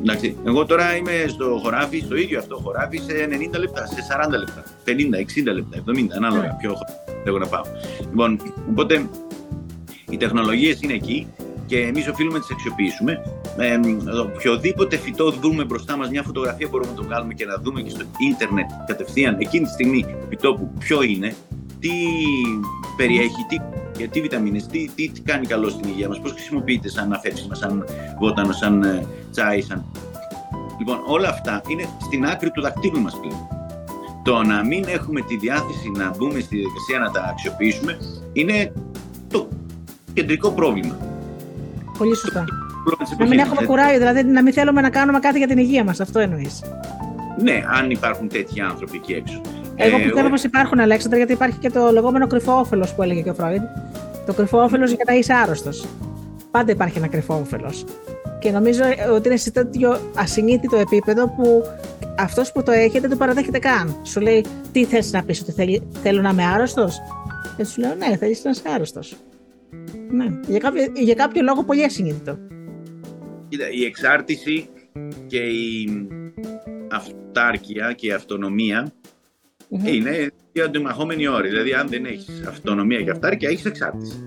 Εντάξει, 0.00 0.36
εγώ 0.46 0.64
τώρα 0.64 0.96
είμαι 0.96 1.24
στο 1.28 1.60
χωράφι, 1.62 2.00
στο 2.00 2.16
ίδιο 2.16 2.38
αυτό 2.38 2.56
χωράφι, 2.56 2.98
σε 2.98 3.28
90 3.54 3.58
λεπτά, 3.58 3.86
σε 3.86 3.96
40 4.26 4.30
λεπτά, 4.38 4.64
50, 4.84 4.90
60 4.90 5.54
λεπτά, 5.54 5.82
70, 5.92 6.06
ανάλογα 6.16 6.42
ναι. 6.42 6.56
ποιο 6.60 6.74
έχω 7.24 7.38
να 7.38 7.46
πάω. 7.46 7.62
Λοιπόν, 8.00 8.40
οπότε 8.70 9.08
οι 10.10 10.16
τεχνολογίες 10.16 10.80
είναι 10.82 10.92
εκεί 10.92 11.26
και 11.66 11.78
εμείς 11.80 12.08
οφείλουμε 12.08 12.38
να 12.38 12.40
τις 12.40 12.52
αξιοποιήσουμε. 12.52 13.22
Ε, 13.56 13.78
οποιοδήποτε 14.20 14.96
φυτό 14.96 15.30
δούμε 15.30 15.64
μπροστά 15.64 15.96
μας, 15.96 16.10
μια 16.10 16.22
φωτογραφία 16.22 16.68
μπορούμε 16.70 16.90
να 16.90 16.96
το 16.96 17.02
βγάλουμε 17.02 17.34
και 17.34 17.44
να 17.44 17.56
δούμε 17.56 17.82
και 17.82 17.90
στο 17.90 18.04
ίντερνετ 18.30 18.70
κατευθείαν 18.86 19.36
εκείνη 19.38 19.64
τη 19.64 19.70
στιγμή 19.70 20.16
φυτό 20.28 20.54
που 20.54 20.72
ποιο 20.78 21.02
είναι, 21.02 21.34
τι 21.80 21.90
περιέχει, 22.96 23.46
τι, 23.48 23.56
τι 24.06 24.20
βιταμίνες, 24.20 24.66
τι, 24.66 24.88
τι, 24.94 25.08
τι, 25.08 25.20
κάνει 25.20 25.46
καλό 25.46 25.68
στην 25.68 25.88
υγεία 25.88 26.08
μας, 26.08 26.20
πώς 26.20 26.32
χρησιμοποιείται 26.32 26.88
σαν 26.88 27.12
αφέψιμα, 27.12 27.54
σαν 27.54 27.84
βότανο, 28.18 28.52
σαν 28.52 28.82
ε, 28.82 29.06
τσάι, 29.30 29.60
σαν... 29.60 29.84
Λοιπόν, 30.78 30.98
όλα 31.06 31.28
αυτά 31.28 31.62
είναι 31.68 31.88
στην 32.00 32.26
άκρη 32.26 32.50
του 32.50 32.60
δακτύλου 32.60 33.00
μας 33.00 33.20
πλέον. 33.20 33.48
Το 34.22 34.42
να 34.42 34.64
μην 34.64 34.84
έχουμε 34.88 35.20
τη 35.20 35.36
διάθεση 35.36 35.90
να 35.96 36.10
μπούμε 36.16 36.40
στη 36.40 36.56
διαδικασία 36.56 36.98
να 36.98 37.10
τα 37.10 37.28
αξιοποιήσουμε 37.30 37.98
είναι 38.32 38.72
το 39.28 39.48
κεντρικό 40.12 40.50
πρόβλημα. 40.50 40.96
Πολύ 41.98 42.16
σωστά. 42.16 42.44
Να 43.18 43.26
μην 43.26 43.38
έχουμε 43.38 43.66
κουράγιο, 43.66 43.98
δηλαδή 43.98 44.22
να 44.24 44.42
μην 44.42 44.52
θέλουμε 44.52 44.80
να 44.80 44.90
κάνουμε 44.90 45.18
κάτι 45.18 45.38
για 45.38 45.46
την 45.46 45.58
υγεία 45.58 45.84
μας, 45.84 46.00
αυτό 46.00 46.18
εννοείς. 46.18 46.62
Ναι, 47.42 47.64
αν 47.68 47.90
υπάρχουν 47.90 48.28
τέτοιοι 48.28 48.60
άνθρωποι 48.60 48.96
εκεί 48.96 49.12
έξω. 49.12 49.40
Εγώ 49.78 49.96
ε, 49.96 50.02
πιστεύω 50.02 50.28
πως 50.28 50.44
υπάρχουν, 50.44 50.80
Αλέξανδρα, 50.80 51.18
γιατί 51.18 51.32
υπάρχει 51.32 51.58
και 51.58 51.70
το 51.70 51.90
λεγόμενο 51.92 52.26
κρυφό 52.26 52.52
όφελο 52.52 52.86
που 52.96 53.02
έλεγε 53.02 53.20
και 53.20 53.30
ο 53.30 53.34
Φρόιντ. 53.34 53.62
Το 54.26 54.32
κρυφό 54.32 54.62
όφελο 54.62 54.86
για 54.86 55.04
να 55.06 55.14
είσαι 55.14 55.32
άρρωστος. 55.34 55.86
Πάντα 56.50 56.72
υπάρχει 56.72 56.98
ένα 56.98 57.08
κρυφό 57.08 57.34
όφελο. 57.34 57.72
Και 58.38 58.50
νομίζω 58.50 58.82
ότι 59.14 59.28
είναι 59.28 59.36
σε 59.36 59.50
τέτοιο 59.50 60.00
ασυνείδητο 60.14 60.76
επίπεδο 60.76 61.28
που 61.28 61.64
αυτός 62.18 62.52
που 62.52 62.62
το 62.62 62.72
έχει 62.72 62.98
δεν 62.98 63.10
το 63.10 63.16
παραδέχεται 63.16 63.58
καν. 63.58 63.96
Σου 64.02 64.20
λέει, 64.20 64.44
Τι 64.72 64.84
θες 64.84 65.12
να 65.12 65.24
πεις, 65.24 65.40
Ότι 65.40 65.52
θέλει, 65.52 65.88
θέλω 66.02 66.20
να 66.20 66.30
είμαι 66.30 66.44
άρρωστος; 66.44 66.98
Και 67.56 67.64
σου 67.64 67.80
λέω, 67.80 67.94
Ναι, 67.94 68.16
θέλεις 68.16 68.44
να 68.44 68.50
είσαι 68.50 68.62
άρρωστος. 68.74 69.16
Ναι, 70.10 70.26
για 70.46 70.58
κάποιο, 70.58 70.92
για 70.94 71.14
κάποιο 71.14 71.42
λόγο 71.42 71.64
πολύ 71.64 71.84
ασυνείδητο. 71.84 72.38
Κοίτα, 73.48 73.70
η 73.70 73.84
εξάρτηση 73.84 74.68
και 75.26 75.38
η 75.38 76.08
αυτάρκεια 76.90 77.92
και 77.92 78.06
η 78.06 78.12
αυτονομία 78.12 78.92
mm-hmm. 79.70 79.86
είναι 79.86 80.30
οι 80.52 80.60
αντιμαχόμενοι 80.60 81.28
όροι. 81.28 81.48
Δηλαδή, 81.48 81.72
αν 81.72 81.88
δεν 81.88 82.04
έχεις 82.04 82.42
αυτονομία 82.48 83.02
και 83.02 83.10
αυτάρκεια, 83.10 83.48
έχεις 83.48 83.64
εξάρτηση. 83.64 84.24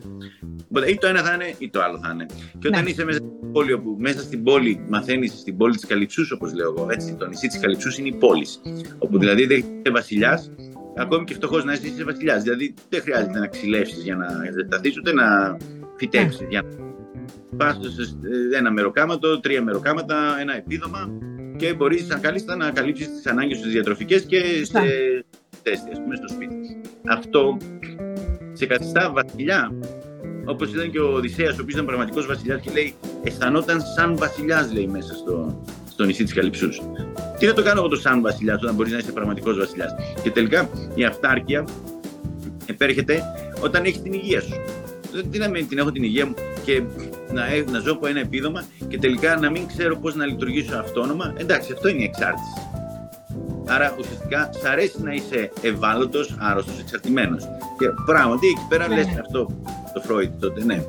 Οπότε, 0.70 0.92
ή 0.92 0.98
το 0.98 1.08
ένα 1.08 1.22
θα 1.22 1.34
είναι, 1.34 1.54
ή 1.58 1.70
το 1.70 1.82
άλλο 1.82 2.00
θα 2.04 2.12
είναι. 2.14 2.26
Και 2.60 2.68
όταν 2.68 2.84
ναι. 2.84 2.90
είσαι 2.90 3.04
μέσα 3.04 3.18
στην 3.18 3.52
πόλη, 3.52 3.74
όπου 3.74 3.96
μέσα 4.00 4.20
στην 4.20 4.44
πόλη 4.44 4.86
μαθαίνεις 4.90 5.32
στην 5.32 5.58
πόλη 5.58 5.76
της 5.76 5.86
Καλυψούς, 5.86 6.32
όπως 6.32 6.54
λέω 6.54 6.74
εγώ, 6.78 6.88
έτσι, 6.92 7.16
το 7.16 7.28
νησί 7.28 7.48
της 7.48 7.60
Καλυψούς 7.60 7.98
είναι 7.98 8.08
η 8.08 8.14
πόλη. 8.14 8.46
Όπου 8.98 9.18
δηλαδή 9.18 9.46
δεν 9.46 9.58
είσαι 9.58 9.92
βασιλιάς, 9.92 10.52
ακόμη 10.98 11.24
και 11.24 11.34
φτωχός 11.34 11.64
να 11.64 11.74
είσαι, 11.74 11.88
είσαι 11.88 12.04
βασιλιάς. 12.04 12.44
Δηλαδή, 12.44 12.74
δεν 12.90 13.02
χρειάζεται 13.02 13.40
να 13.40 13.48
ξυλεύσει 13.48 14.00
για 14.00 14.16
να 14.16 14.28
ζεσταθεί, 14.54 14.94
ούτε 14.98 15.14
να 15.14 15.58
φυτέψεις. 15.98 16.42
Ναι. 16.42 16.48
Για 16.50 16.62
να 16.62 17.58
πα 17.58 17.78
σε 17.82 18.18
ένα 18.58 18.72
μεροκάματο, 18.72 19.40
τρία 19.40 19.64
μεροκάματα, 19.64 20.38
ένα 20.40 20.56
επίδομα 20.56 21.12
και 21.58 21.74
μπορείς 21.74 22.08
κάλλιστα 22.22 22.56
να 22.56 22.72
καλύψεις 22.72 23.08
τις 23.08 23.26
ανάγκες 23.26 23.60
τους 23.60 23.72
διατροφικές 23.72 24.22
και 24.22 24.40
σε 24.66 24.80
τέστη, 25.63 25.89
ας 25.91 26.00
πούμε, 26.01 26.15
στο 26.15 26.27
σπίτι. 26.27 26.82
Αυτό 27.08 27.58
σε 28.53 28.65
καθιστά 28.65 29.12
βασιλιά. 29.12 29.72
Όπως 30.46 30.74
ήταν 30.74 30.91
και 30.91 31.00
ο 31.00 31.13
Οδυσσέας, 31.13 31.51
ο 31.51 31.62
οποίος 31.62 31.74
ήταν 31.74 31.86
πραγματικός 31.86 32.25
βασιλιάς 32.25 32.62
και 32.62 32.72
λέει: 32.72 32.96
Αισθανόταν 33.24 33.82
σαν 33.96 34.18
βασιλιάς, 34.18 34.74
λέει 34.74 34.88
μέσα 34.88 35.13
στο, 35.13 35.63
στο 35.89 36.03
νησί 36.03 36.24
της 36.24 36.34
Καλυψούς. 36.34 36.82
Τι 37.39 37.46
να 37.46 37.53
το 37.53 37.63
κάνω 37.63 37.80
εγώ 37.80 37.89
το 37.89 37.96
σαν 37.96 38.22
βασιλιά, 38.22 38.53
όταν 38.53 38.75
μπορεί 38.75 38.91
να 38.91 38.98
είσαι 38.98 39.12
πραγματικός 39.12 39.58
βασιλιάς. 39.58 39.96
Και 40.24 40.32
τελικά 40.32 40.70
η 40.96 41.03
αυτάρκεια 41.03 41.65
επέρχεται 42.65 43.24
όταν 43.62 43.84
έχεις 43.84 44.01
την 44.01 44.13
υγεία 44.13 44.41
σου. 44.41 44.56
Τι 45.32 45.38
να 45.38 45.50
μην 45.50 45.68
την 45.68 45.77
έχω 45.77 45.91
την 45.91 46.03
υγεία 46.03 46.25
μου 46.25 46.34
και 46.65 46.84
να, 47.32 47.72
να 47.72 47.80
ζω 47.80 47.91
από 47.91 48.08
ένα 48.08 48.20
επίδομα 48.20 48.63
και 48.88 48.98
τελικά 48.98 49.36
να 49.36 49.50
μην 49.50 49.68
ξέρω 49.68 49.98
πώς 49.98 50.15
να 50.15 50.25
λειτουργήσω 50.25 50.75
αυτόνομα. 50.75 51.34
Εντάξει, 51.38 51.72
αυτό 51.74 51.88
είναι 51.88 52.01
η 52.01 52.03
εξάρτηση. 52.03 52.71
Άρα 53.75 53.96
ουσιαστικά 54.00 54.50
σ' 54.62 54.66
αρέσει 54.66 55.01
να 55.01 55.13
είσαι 55.13 55.51
ευάλωτος, 55.62 56.36
άρρωστος, 56.40 56.80
εξαρτημένος. 56.80 57.44
Και 57.78 57.88
πράγματι 58.06 58.48
εκεί 58.48 58.66
πέρα 58.70 58.88
ναι. 58.88 58.96
λες 58.96 59.08
αυτό 59.20 59.46
το 59.94 60.01
Φρόιτ 60.01 60.32
τότε, 60.40 60.63
ναι. 60.63 60.84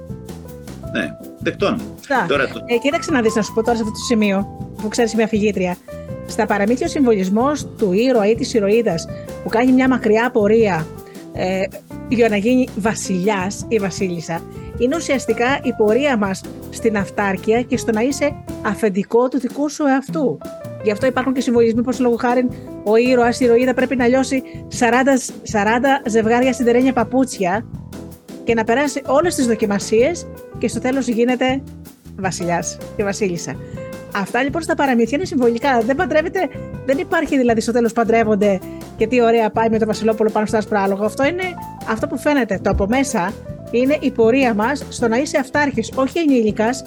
Ναι, 0.92 1.16
δεκτών. 1.38 1.80
Τώρα 2.28 2.48
το... 2.48 2.60
ε, 2.66 2.76
κοίταξε 2.76 3.10
να 3.10 3.20
δεις 3.20 3.34
να 3.34 3.42
σου 3.42 3.52
πω 3.54 3.62
τώρα 3.62 3.76
σε 3.76 3.82
αυτό 3.82 3.94
το 3.94 4.04
σημείο 4.04 4.46
που 4.82 4.88
ξέρεις 4.88 5.14
μια 5.14 5.26
φυγήτρια. 5.26 5.76
Στα 6.26 6.46
παραμύθια 6.46 6.86
ο 6.86 6.88
συμβολισμός 6.88 7.66
του 7.78 7.92
ήρωα 7.92 8.28
ή 8.28 8.34
της 8.34 8.54
ηρωίδας 8.54 9.06
που 9.42 9.48
κάνει 9.48 9.72
μια 9.72 9.88
μακριά 9.88 10.30
πορεία 10.30 10.86
ε, 11.32 11.62
για 12.08 12.28
να 12.28 12.36
γίνει 12.36 12.68
βασιλιάς 12.76 13.64
ή 13.68 13.78
βασίλισσα, 13.78 14.40
είναι 14.78 14.96
ουσιαστικά 14.96 15.60
η 15.62 15.72
πορεία 15.72 16.16
μας 16.16 16.40
στην 16.70 16.96
αυτάρκεια 16.96 17.62
και 17.62 17.76
στο 17.76 17.92
να 17.92 18.00
είσαι 18.00 18.34
αφεντικό 18.62 19.28
του 19.28 19.38
δικού 19.38 19.70
σου 19.70 19.86
εαυτού. 19.86 20.38
Γι' 20.82 20.90
αυτό 20.90 21.06
υπάρχουν 21.06 21.32
και 21.32 21.40
συμβολισμοί 21.40 21.82
πως 21.82 21.98
λόγω 21.98 22.16
χάρη 22.16 22.48
ο 22.84 22.96
ήρωας, 22.96 23.40
η 23.40 23.44
ηρωίδα 23.44 23.74
πρέπει 23.74 23.96
να 23.96 24.06
λιώσει 24.06 24.42
40, 24.78 24.84
40 25.52 25.64
ζευγάρια 26.06 26.52
σιδερένια 26.52 26.92
παπούτσια 26.92 27.66
και 28.44 28.54
να 28.54 28.64
περάσει 28.64 29.02
όλες 29.06 29.34
τις 29.34 29.46
δοκιμασίες 29.46 30.26
και 30.58 30.68
στο 30.68 30.80
τέλος 30.80 31.06
γίνεται 31.06 31.62
βασιλιάς 32.18 32.78
και 32.96 33.04
βασίλισσα. 33.04 33.56
Αυτά 34.14 34.42
λοιπόν 34.42 34.62
στα 34.62 34.74
παραμύθια 34.74 35.16
είναι 35.16 35.26
συμβολικά. 35.26 35.80
Δεν 35.80 35.96
παντρεύεται, 35.96 36.48
δεν 36.86 36.98
υπάρχει 36.98 37.36
δηλαδή 37.36 37.60
στο 37.60 37.72
τέλος 37.72 37.92
παντρεύονται 37.92 38.60
και 38.96 39.06
τι 39.06 39.22
ωραία 39.22 39.50
πάει 39.50 39.68
με 39.70 39.78
το 39.78 39.86
Βασιλόπουλο 39.86 40.30
πάνω 40.30 40.46
στο 40.46 40.56
άσπρο 40.56 40.80
άλογο. 40.80 41.04
Αυτό 41.04 41.24
είναι 41.24 41.42
αυτό 41.90 42.06
που 42.06 42.18
φαίνεται. 42.18 42.60
Το 42.62 42.70
από 42.70 42.86
μέσα 42.86 43.32
είναι 43.70 43.96
η 44.00 44.10
πορεία 44.10 44.54
μας 44.54 44.84
στο 44.88 45.08
να 45.08 45.16
είσαι 45.16 45.38
αυτάρχης, 45.38 45.92
όχι 45.94 46.18
ενήλικας, 46.18 46.82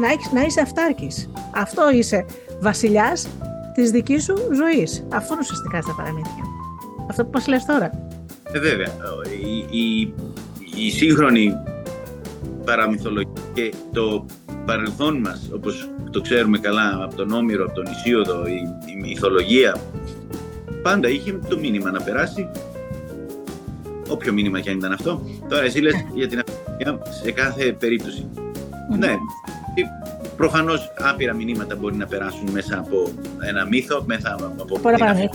να, 0.00 0.38
να 0.40 0.46
είσαι 0.46 0.60
αυτάρχης. 0.60 1.30
Αυτό 1.54 1.90
είσαι 1.90 2.24
βασιλιάς 2.60 3.28
της 3.74 3.90
δικής 3.90 4.24
σου 4.24 4.34
ζωής. 4.34 5.06
Αυτό 5.12 5.32
είναι 5.32 5.42
ουσιαστικά 5.42 5.82
στα 5.82 5.94
παραμύθια. 5.96 6.44
Αυτό 7.10 7.24
που 7.24 7.30
μας 7.34 7.46
λες 7.46 7.64
τώρα. 7.64 7.90
Ε, 8.52 8.58
βέβαια. 8.58 8.88
Η, 9.44 9.78
η, 9.80 10.14
η 10.86 10.90
σύγχρονη 10.90 11.52
παραμυθολογία 12.64 13.32
και 13.52 13.72
το 13.92 14.26
παρελθόν 14.64 15.18
μας, 15.18 15.50
όπως 15.54 15.90
το 16.10 16.20
ξέρουμε 16.20 16.58
καλά 16.58 17.00
από 17.02 17.14
τον 17.14 17.30
Όμηρο, 17.30 17.64
από 17.64 17.74
τον 17.74 17.84
Ισίωδο, 17.90 18.46
η, 18.46 18.60
η 18.92 19.00
μυθολογία, 19.00 19.76
πάντα 20.82 21.08
είχε 21.08 21.38
το 21.48 21.58
μήνυμα 21.58 21.90
να 21.90 22.02
περάσει, 22.02 22.48
όποιο 24.08 24.32
μήνυμα 24.32 24.60
και 24.60 24.70
αν 24.70 24.76
ήταν 24.76 24.92
αυτό. 24.92 25.22
Τώρα 25.48 25.62
εσύ 25.62 25.80
λες 25.80 25.94
για 26.14 26.28
την 26.28 26.38
αφήνεια 26.38 26.98
σε 27.22 27.32
κάθε 27.32 27.72
περίπτωση. 27.72 28.28
Ναι, 28.98 29.14
προφανώς 30.36 30.92
άπειρα 30.98 31.34
μηνύματα 31.34 31.76
μπορεί 31.76 31.96
να 31.96 32.06
περάσουν 32.06 32.50
μέσα 32.52 32.78
από 32.78 33.08
ένα 33.40 33.66
μύθο, 33.66 34.04
μέσα 34.06 34.36
από 34.58 34.88
ένα 34.88 35.30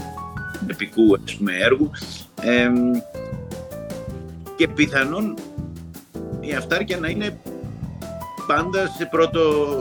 επικού 0.68 1.18
ας 1.26 1.36
πούμε, 1.36 1.52
έργου. 1.58 1.92
και 4.56 4.68
πιθανόν 4.68 5.36
η 6.40 6.54
αυτάρκεια 6.54 6.98
να 6.98 7.08
είναι 7.08 7.40
πάντα 8.48 8.88
σε 8.98 9.06
πρώτο, 9.06 9.40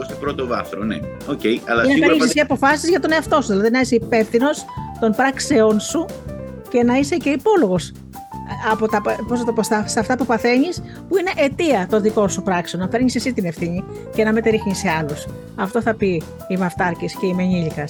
σε 0.09 0.15
πρώτο 0.15 0.47
βάθρο, 0.47 0.85
ναι. 0.85 0.99
Okay, 1.29 1.59
αλλά 1.67 1.85
είναι 1.85 2.07
να 2.07 2.17
παίρνει 2.17 2.41
αποφάσεις 2.41 2.89
για 2.89 3.01
τον 3.01 3.13
εαυτό 3.13 3.41
σου. 3.41 3.49
Δηλαδή 3.49 3.71
να 3.71 3.81
είσαι 3.81 3.95
υπεύθυνος 3.95 4.65
των 5.01 5.13
πράξεών 5.13 5.81
σου 5.81 6.07
και 6.69 6.83
να 6.83 6.97
είσαι 6.97 7.17
και 7.17 7.31
υπόλογος 7.31 7.93
από 8.73 8.89
τα, 8.89 9.03
πώς 9.29 9.45
το 9.45 9.53
πω, 9.53 9.63
σε 9.63 10.01
αυτά 10.01 10.17
που 10.17 10.27
παθαίνεις, 10.27 10.83
που 11.09 11.17
είναι 11.17 11.31
αιτία 11.37 11.87
των 11.91 12.03
δικών 12.03 12.29
σου 12.29 12.43
πράξεων. 12.43 12.83
Να 12.83 12.89
παίρνει 12.89 13.13
εσύ 13.15 13.33
την 13.33 13.45
ευθύνη 13.45 13.85
και 14.15 14.25
να 14.25 14.33
μετερρύχνει 14.33 14.75
σε 14.75 14.89
άλλους. 14.89 15.27
Αυτό 15.55 15.83
θα 15.83 15.95
πει 15.95 16.23
είμαι 16.49 16.65
αυτάρκη 16.65 17.07
και 17.21 17.27
είμαι 17.27 17.43
ενήλικα. 17.43 17.85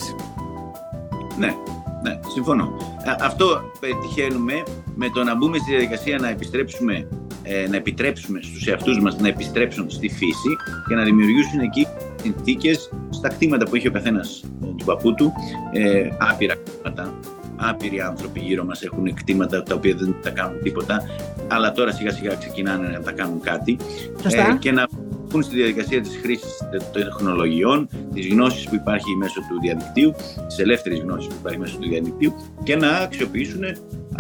Ναι, 1.39 1.55
ναι, 2.03 2.21
συμφωνώ. 2.33 2.73
Αυτό 3.21 3.61
πετυχαίνουμε 3.81 4.63
με 4.95 5.11
το 5.15 5.25
να 5.25 5.37
μπούμε 5.37 5.59
στη 5.59 5.71
διαδικασία 5.71 6.19
να 6.19 6.29
επιστρέψουμε 6.29 7.07
ε, 7.43 7.69
να 7.69 7.77
επιτρέψουμε 7.77 8.41
στους 8.43 8.67
εαυτούς 8.67 9.01
μας 9.01 9.19
να 9.19 9.29
επιστρέψουν 9.29 9.91
στη 9.91 10.09
φύση 10.09 10.57
και 10.89 10.95
να 10.95 11.05
δημιουργήσουν 11.05 11.61
εκεί 11.61 11.87
συνθήκες 12.23 12.91
στα 13.11 13.29
κτήματα 13.29 13.69
που 13.69 13.75
έχει 13.75 13.89
ο 13.89 13.91
καθένας 13.91 14.45
ε, 14.63 14.67
του 14.77 14.85
παππού 14.85 15.15
του, 15.15 15.33
ε, 15.73 16.09
άπειρα 16.19 16.55
κτήματα, 16.55 17.15
άπειροι 17.61 18.01
άνθρωποι 18.01 18.41
γύρω 18.41 18.65
μας 18.65 18.83
έχουν 18.83 19.15
κτήματα 19.15 19.63
τα 19.63 19.75
οποία 19.75 19.95
δεν 19.95 20.15
τα 20.23 20.31
κάνουν 20.31 20.63
τίποτα, 20.63 21.03
αλλά 21.49 21.73
τώρα 21.73 21.93
σιγά 21.93 22.11
σιγά 22.11 22.35
ξεκινάνε 22.35 22.89
να 22.89 23.01
τα 23.01 23.13
κάνουν 23.13 23.41
κάτι. 23.41 23.77
Ε, 24.25 24.57
και 24.59 24.73
να 24.73 24.89
μπουν 25.31 25.43
στη 25.43 25.57
διαδικασία 25.57 26.01
της 26.01 26.19
χρήσης 26.23 26.59
των 26.93 27.03
τεχνολογιών, 27.03 27.89
της 28.15 28.29
γνώσης 28.29 28.69
που 28.69 28.75
υπάρχει 28.75 29.17
μέσω 29.17 29.41
του 29.41 29.61
διαδικτύου, 29.61 30.15
της 30.47 30.59
ελεύθερης 30.59 30.99
γνώσης 30.99 31.27
που 31.29 31.37
υπάρχει 31.41 31.59
μέσω 31.59 31.77
του 31.77 31.89
διαδικτύου 31.89 32.35
και 32.63 32.77
να 32.77 32.89
αξιοποιήσουν 32.91 33.63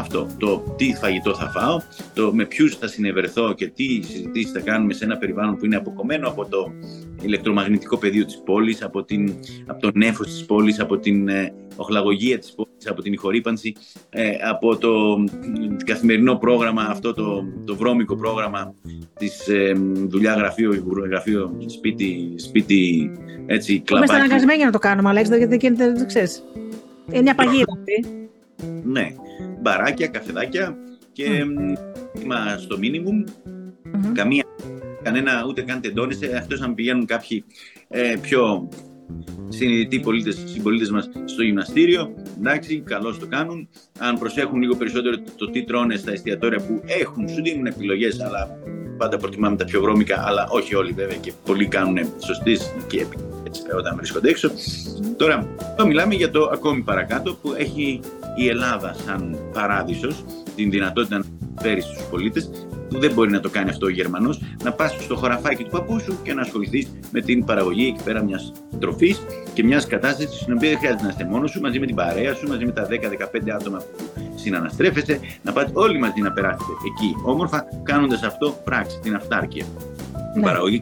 αυτό. 0.00 0.26
Το 0.38 0.75
τι 0.76 0.95
φαγητό 0.95 1.35
θα 1.35 1.50
φάω, 1.50 1.80
το 2.14 2.35
με 2.35 2.45
ποιους 2.45 2.76
θα 2.76 2.87
συνευρεθώ 2.87 3.52
και 3.52 3.66
τι 3.66 4.02
συζητήσεις 4.02 4.52
θα 4.52 4.61
κάνουμε 4.61 4.92
σε 4.92 5.04
ένα 5.04 5.16
περιβάλλον 5.16 5.57
που 5.57 5.64
είναι 5.64 5.76
αποκομμένο 5.76 6.28
από 6.28 6.47
το 6.47 6.73
ηλεκτρομαγνητικό 7.23 7.97
πεδίο 7.97 8.25
της 8.25 8.42
πόλης, 8.45 8.83
από, 8.83 9.02
την, 9.04 9.35
από 9.66 9.80
το 9.80 9.90
νέφος 9.95 10.26
της 10.26 10.45
πόλης, 10.45 10.80
από 10.80 10.99
την 10.99 11.28
ε, 11.28 11.52
οχλαγωγία 11.76 12.38
της 12.38 12.52
πόλης, 12.54 12.87
από 12.88 13.02
την 13.02 13.12
ηχορύπανση, 13.12 13.75
ε, 14.11 14.30
από 14.49 14.76
το 14.76 15.25
καθημερινό 15.85 16.35
πρόγραμμα, 16.37 16.83
αυτό 16.83 17.14
το, 17.14 17.45
το 17.64 17.76
βρώμικο 17.76 18.16
πρόγραμμα 18.16 18.75
της 19.19 19.49
ε, 19.49 19.73
δουλειά 20.09 20.35
γραφείο, 20.35 20.85
γραφείο, 21.11 21.57
σπίτι, 21.66 22.35
σπίτι 22.37 23.11
έτσι, 23.47 23.80
κλαμπάκι. 23.80 24.11
Είμαστε 24.11 24.26
αναγκασμένοι 24.26 24.64
να 24.64 24.71
το 24.71 24.78
κάνουμε, 24.78 25.09
Αλέξη, 25.09 25.37
γιατί 25.37 25.71
δεν 25.71 25.99
το 25.99 26.07
ξέρεις. 26.07 26.42
Είναι 27.11 27.23
μια 27.23 27.35
παγίδα 27.35 27.73
Ναι 28.85 29.14
μπαράκια, 29.61 30.06
καφεδάκια 30.06 30.76
και 31.12 31.25
mm. 31.25 32.59
στο 32.59 32.78
minimum. 32.80 33.30
Καμία, 34.12 34.44
κανένα 35.02 35.44
ούτε 35.49 35.62
καν 35.62 35.80
τεντώνεσαι, 35.80 36.26
εκτός 36.26 36.61
αν 36.61 36.75
πηγαίνουν 36.75 37.06
κάποιοι 37.06 37.44
ε, 37.88 38.14
πιο 38.20 38.68
συνειδητοί 39.49 40.00
πολίτες, 40.00 40.42
συμπολίτες 40.47 40.90
μας 40.90 41.11
στο 41.25 41.42
γυμναστήριο, 41.42 42.14
εντάξει, 42.38 42.80
καλώς 42.80 43.18
το 43.18 43.26
κάνουν. 43.26 43.68
Αν 43.99 44.18
προσέχουν 44.18 44.61
λίγο 44.61 44.76
περισσότερο 44.76 45.16
το 45.37 45.50
τι 45.50 45.64
τρώνε 45.64 45.97
στα 45.97 46.12
εστιατόρια 46.12 46.59
που 46.59 46.82
έχουν, 46.87 47.28
σου 47.28 47.42
δίνουν 47.42 47.66
επιλογές, 47.66 48.20
αλλά 48.20 48.59
πάντα 48.97 49.16
προτιμάμε 49.16 49.56
τα 49.56 49.64
πιο 49.64 49.80
βρώμικα, 49.80 50.23
αλλά 50.26 50.49
όχι 50.50 50.75
όλοι 50.75 50.92
βέβαια 50.92 51.16
και 51.16 51.32
πολλοί 51.44 51.66
κάνουν 51.66 51.99
σωστές 52.18 52.75
και 52.87 53.06
έτσι 53.47 53.62
όταν 53.78 53.97
βρίσκονται 53.97 54.28
έξω. 54.28 54.50
Τώρα, 55.16 55.49
εδώ 55.73 55.87
μιλάμε 55.87 56.14
για 56.14 56.30
το 56.30 56.50
ακόμη 56.52 56.82
παρακάτω 56.82 57.35
που 57.35 57.54
έχει 57.56 58.00
η 58.37 58.49
Ελλάδα 58.49 58.94
σαν 59.06 59.38
παράδεισος 59.52 60.25
την 60.56 60.70
δυνατότητα 60.70 61.18
να 61.18 61.25
φέρεις 61.62 61.84
στους 61.84 62.02
πολίτες 62.10 62.50
που 62.88 62.99
δεν 62.99 63.12
μπορεί 63.12 63.30
να 63.30 63.40
το 63.40 63.50
κάνει 63.50 63.70
αυτό 63.70 63.87
ο 63.87 63.88
Γερμανός, 63.88 64.40
να 64.64 64.72
πας 64.72 64.96
στο 65.00 65.16
χωραφάκι 65.16 65.64
του 65.64 65.70
παππού 65.70 66.00
σου 66.00 66.18
και 66.22 66.34
να 66.34 66.40
ασχοληθείς 66.40 66.90
με 67.12 67.20
την 67.20 67.44
παραγωγή 67.44 67.87
εκεί 67.87 68.04
πέρα 68.04 68.22
μιας 68.22 68.52
τροφής 68.78 69.22
και 69.54 69.64
μιας 69.64 69.87
κατάστασης 69.87 70.40
στην 70.40 70.54
οποία 70.54 70.68
δεν 70.68 70.78
χρειάζεται 70.78 71.02
να 71.02 71.08
είστε 71.08 71.25
μόνος 71.25 71.50
σου, 71.50 71.60
μαζί 71.60 71.80
με 71.80 71.87
την 71.87 71.94
παρέα 71.94 72.34
σου, 72.34 72.49
μαζί 72.49 72.66
με 72.66 72.72
τα 72.72 72.87
10-15 72.87 73.50
άτομα 73.54 73.78
που 73.78 74.04
συναναστρέφεσαι, 74.34 75.20
να 75.42 75.52
πάτε 75.52 75.70
όλοι 75.75 75.99
μαζί 75.99 76.20
να 76.20 76.32
περάσετε 76.32 76.72
εκεί 76.87 77.14
όμορφα, 77.25 77.64
κάνοντας 77.82 78.22
αυτό 78.22 78.60
πράξη, 78.64 78.99
την 79.02 79.14
αυτάρκεια. 79.14 79.64
Ναι. 79.64 80.32
Την 80.32 80.42
παραγωγή 80.42 80.80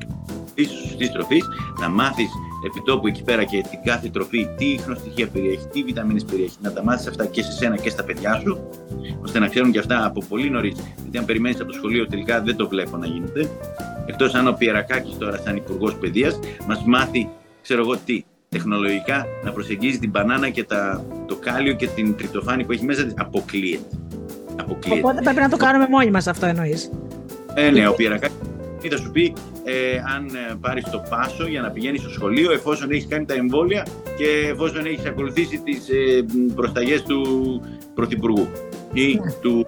της 0.98 1.10
τροφής, 1.12 1.44
να 1.80 1.88
μάθεις 1.88 2.30
επιτόπου 2.66 3.06
εκεί 3.06 3.22
πέρα 3.22 3.44
και 3.44 3.64
την 3.70 3.78
κάθε 3.84 4.08
τροφή 4.08 4.48
τι 4.56 4.64
ίχνοστοιχεία 4.64 5.28
περιέχει, 5.28 5.66
τι 5.72 5.82
βιταμίνες 5.82 6.24
περιέχει, 6.24 6.56
να 6.60 6.72
τα 6.72 6.82
μάθεις 6.82 7.06
αυτά 7.06 7.26
και 7.26 7.42
σε 7.42 7.52
σένα 7.52 7.76
και 7.76 7.90
στα 7.90 8.04
παιδιά 8.04 8.40
σου, 8.40 8.68
ώστε 9.22 9.38
να 9.38 9.48
ξέρουν 9.48 9.72
και 9.72 9.78
αυτά 9.78 10.04
από 10.06 10.22
πολύ 10.28 10.50
νωρίς. 10.50 10.76
Γιατί 11.02 11.18
αν 11.18 11.24
περιμένεις 11.24 11.60
από 11.60 11.70
το 11.70 11.76
σχολείο, 11.76 12.06
τελικά 12.06 12.40
δεν 12.40 12.56
το 12.56 12.68
βλέπω 12.68 12.96
να 12.96 13.06
γίνεται. 13.06 13.50
Εκτός 14.06 14.34
αν 14.34 14.48
ο 14.48 14.52
Πιερακάκης 14.52 15.16
τώρα, 15.18 15.36
σαν 15.36 15.56
υπουργός 15.56 15.94
παιδείας, 15.96 16.38
μας 16.66 16.82
μάθει, 16.86 17.28
ξέρω 17.62 17.80
εγώ 17.80 17.96
τι, 17.96 18.24
τεχνολογικά 18.48 19.26
να 19.44 19.52
προσεγγίζει 19.52 19.98
την 19.98 20.10
μπανάνα 20.10 20.48
και 20.48 20.64
τα, 20.64 21.04
το 21.26 21.36
κάλιο 21.36 21.72
και 21.72 21.86
την 21.86 22.16
τριπτοφάνη 22.16 22.64
που 22.64 22.72
έχει 22.72 22.84
μέσα 22.84 23.04
της. 23.04 23.14
Αποκλείεται. 23.16 23.98
Αποκλείεται. 24.60 25.00
Οπότε 25.00 25.22
πρέπει 25.22 25.40
να 25.40 25.48
το 25.48 25.56
κάνουμε 25.56 25.86
μόνοι 25.90 26.10
μας 26.10 26.26
αυτό 26.26 26.46
εννοείς. 26.46 26.90
Ε, 27.54 27.70
ναι, 27.70 27.88
ο 27.88 27.94
Πιερακάκης 27.94 28.47
ή 28.80 28.88
θα 28.88 28.96
σου 28.96 29.10
πει 29.10 29.32
ε, 29.64 29.98
αν 30.16 30.26
ε, 30.26 30.54
πάρεις 30.60 30.84
το 30.90 31.02
πάσο 31.10 31.46
για 31.46 31.60
να 31.60 31.70
πηγαίνεις 31.70 32.00
στο 32.00 32.10
σχολείο, 32.10 32.52
εφόσον 32.52 32.90
έχεις 32.90 33.06
κάνει 33.06 33.24
τα 33.24 33.34
εμβόλια 33.34 33.86
και 34.18 34.48
εφόσον 34.50 34.86
έχεις 34.86 35.04
ακολουθήσει 35.04 35.58
τις 35.58 35.88
ε, 35.88 36.24
προσταγές 36.54 37.02
του 37.02 37.20
Πρωθυπουργού 37.94 38.48
ή 38.92 39.14
ναι. 39.14 39.32
του 39.40 39.66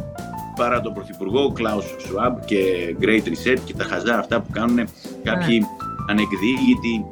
παρά 0.56 0.80
τον 0.80 0.94
Πρωθυπουργό, 0.94 1.52
Κλάους 1.52 1.94
Σουάμπ 1.98 2.38
και 2.44 2.94
Great 3.00 3.22
Reset 3.28 3.58
και 3.64 3.74
τα 3.74 3.84
χαζά 3.84 4.18
αυτά 4.18 4.40
που 4.40 4.50
κάνουν 4.52 4.88
κάποιοι 5.22 5.58
ναι. 5.58 5.66
ανεκδίγητοι, 6.08 7.04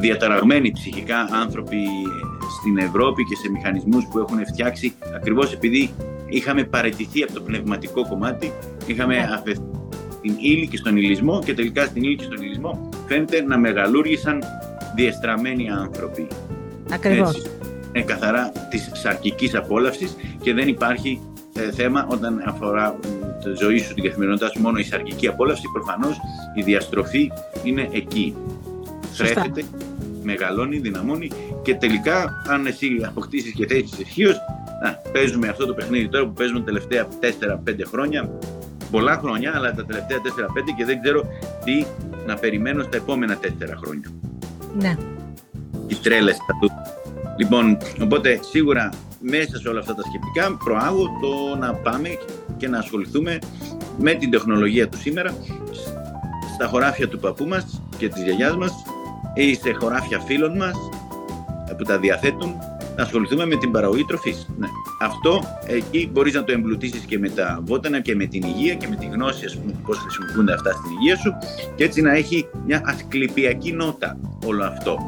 διαταραγμένοι 0.00 0.72
ψυχικά 0.72 1.28
άνθρωποι 1.42 1.78
στην 2.60 2.78
Ευρώπη 2.78 3.24
και 3.24 3.36
σε 3.36 3.50
μηχανισμούς 3.50 4.06
που 4.10 4.18
έχουν 4.18 4.46
φτιάξει 4.46 4.94
ακριβώς 5.14 5.52
επειδή 5.52 5.90
είχαμε 6.28 6.64
παραιτηθεί 6.64 7.22
από 7.22 7.32
το 7.32 7.40
πνευματικό 7.40 8.08
κομμάτι, 8.08 8.52
είχαμε 8.86 9.14
yeah. 9.16 9.42
Ναι. 9.44 9.54
στην 9.54 10.36
ύλη 10.38 10.68
και 10.68 10.76
στον 10.76 10.96
υλισμό 10.96 11.42
και 11.44 11.54
τελικά 11.54 11.84
στην 11.84 12.02
ύλη 12.02 12.16
και 12.16 12.24
στον 12.24 12.42
υλισμό 12.42 12.88
φαίνεται 13.06 13.42
να 13.42 13.58
μεγαλούργησαν 13.58 14.42
διεστραμμένοι 14.94 15.70
άνθρωποι. 15.70 16.26
Ακριβώς. 16.90 17.42
είναι 17.92 18.04
καθαρά 18.04 18.52
της 18.70 18.90
σαρκικής 18.92 19.54
απόλαυσης 19.54 20.16
και 20.42 20.54
δεν 20.54 20.68
υπάρχει 20.68 21.20
ε, 21.54 21.72
θέμα 21.72 22.06
όταν 22.10 22.42
αφορά 22.46 22.98
τη 23.44 23.64
ζωή 23.64 23.78
σου, 23.78 23.94
την 23.94 24.04
καθημερινότητά 24.04 24.50
σου 24.50 24.60
μόνο 24.60 24.78
η 24.78 24.82
σαρκική 24.82 25.28
απόλαυση, 25.28 25.62
προφανώς 25.72 26.16
η 26.54 26.62
διαστροφή 26.62 27.32
είναι 27.64 27.88
εκεί. 27.92 28.34
Θρέφεται, 29.12 29.64
μεγαλώνει, 30.22 30.78
δυναμώνει 30.78 31.30
και 31.64 31.74
τελικά 31.74 32.42
αν 32.48 32.66
εσύ 32.66 32.88
αποκτήσεις 33.06 33.52
και 33.52 33.66
θέσεις 33.66 33.98
ισχύω, 33.98 34.32
παίζουμε 35.12 35.48
αυτό 35.48 35.66
το 35.66 35.74
παιχνίδι 35.74 36.08
τώρα 36.08 36.26
που 36.26 36.32
παίζουμε 36.32 36.58
τα 36.58 36.64
τελευταία 36.64 37.06
4-5 37.66 37.84
χρόνια, 37.86 38.30
πολλά 38.90 39.18
χρόνια, 39.18 39.52
αλλά 39.54 39.74
τα 39.74 39.84
τελευταία 39.84 40.18
4-5 40.18 40.20
και 40.76 40.84
δεν 40.84 41.00
ξέρω 41.02 41.24
τι 41.64 41.84
να 42.26 42.34
περιμένω 42.34 42.82
στα 42.82 42.96
επόμενα 42.96 43.38
4 43.42 43.46
χρόνια. 43.84 44.10
Ναι. 44.78 44.96
Οι 45.86 45.94
τρέλες 45.94 46.36
του. 46.60 46.70
Λοιπόν, 47.36 47.78
οπότε 48.02 48.38
σίγουρα 48.50 48.88
μέσα 49.20 49.58
σε 49.58 49.68
όλα 49.68 49.80
αυτά 49.80 49.94
τα 49.94 50.02
σκεπτικά 50.02 50.56
προάγω 50.64 51.04
το 51.20 51.56
να 51.58 51.74
πάμε 51.74 52.08
και 52.56 52.68
να 52.68 52.78
ασχοληθούμε 52.78 53.38
με 53.98 54.12
την 54.14 54.30
τεχνολογία 54.30 54.88
του 54.88 54.98
σήμερα 54.98 55.34
στα 56.54 56.66
χωράφια 56.66 57.08
του 57.08 57.18
παππού 57.18 57.44
μας 57.44 57.82
και 57.96 58.08
της 58.08 58.22
γιαγιάς 58.22 58.56
μας 58.56 58.72
ή 59.34 59.54
σε 59.54 59.72
χωράφια 59.72 60.20
φίλων 60.20 60.56
μας 60.56 60.74
που 61.76 61.84
τα 61.84 61.98
διαθέτουν 61.98 62.54
να 62.96 63.02
ασχοληθούμε 63.02 63.46
με 63.46 63.56
την 63.56 63.70
παραγωγή 63.70 64.04
τροφής. 64.04 64.48
Ναι. 64.58 64.66
Αυτό 65.00 65.40
εκεί 65.66 66.10
μπορείς 66.12 66.34
να 66.34 66.44
το 66.44 66.52
εμπλουτίσεις 66.52 67.00
και 67.00 67.18
με 67.18 67.28
τα 67.28 67.60
βότανα 67.62 68.00
και 68.00 68.14
με 68.14 68.26
την 68.26 68.42
υγεία 68.42 68.74
και 68.74 68.88
με 68.88 68.96
τη 68.96 69.06
γνώση 69.06 69.44
ας 69.44 69.56
πούμε 69.56 69.72
πώς 69.86 69.98
χρησιμοποιούνται 69.98 70.52
αυτά 70.52 70.72
στην 70.72 70.90
υγεία 71.00 71.16
σου 71.16 71.32
και 71.74 71.84
έτσι 71.84 72.00
να 72.00 72.12
έχει 72.12 72.48
μια 72.66 72.82
ασκληπιακή 72.84 73.72
νότα 73.72 74.18
όλο 74.46 74.64
αυτό. 74.64 74.98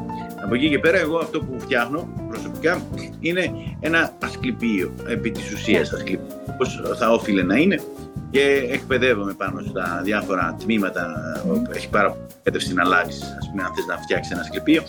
Από 0.43 0.55
εκεί 0.55 0.69
και 0.69 0.79
πέρα 0.79 0.97
εγώ 0.97 1.17
αυτό 1.17 1.39
που 1.39 1.59
φτιάχνω 1.59 2.09
προσωπικά 2.27 2.81
είναι 3.19 3.51
ένα 3.79 4.13
ασκληπείο 4.23 4.93
επί 5.07 5.31
της 5.31 5.53
ουσίας 5.53 5.93
ασκληπείο, 5.93 6.27
πώς 6.57 6.81
θα 6.97 7.11
όφιλε 7.11 7.43
να 7.43 7.55
είναι 7.55 7.79
και 8.31 8.67
εκπαιδεύομαι 8.71 9.33
πάνω 9.33 9.61
στα 9.69 10.01
διάφορα 10.03 10.55
τμήματα. 10.59 11.15
Έχει 11.73 11.89
πάρα 11.89 12.09
πολύ 12.09 12.25
εκπαίδευση 12.37 12.73
να 12.73 12.83
αλλάξει, 12.83 13.21
ας 13.39 13.49
πούμε, 13.49 13.63
αν 13.63 13.73
θες 13.75 13.85
να 13.85 13.97
φτιάξεις 13.97 14.31
ένα 14.31 14.41
ασκληπείο 14.41 14.83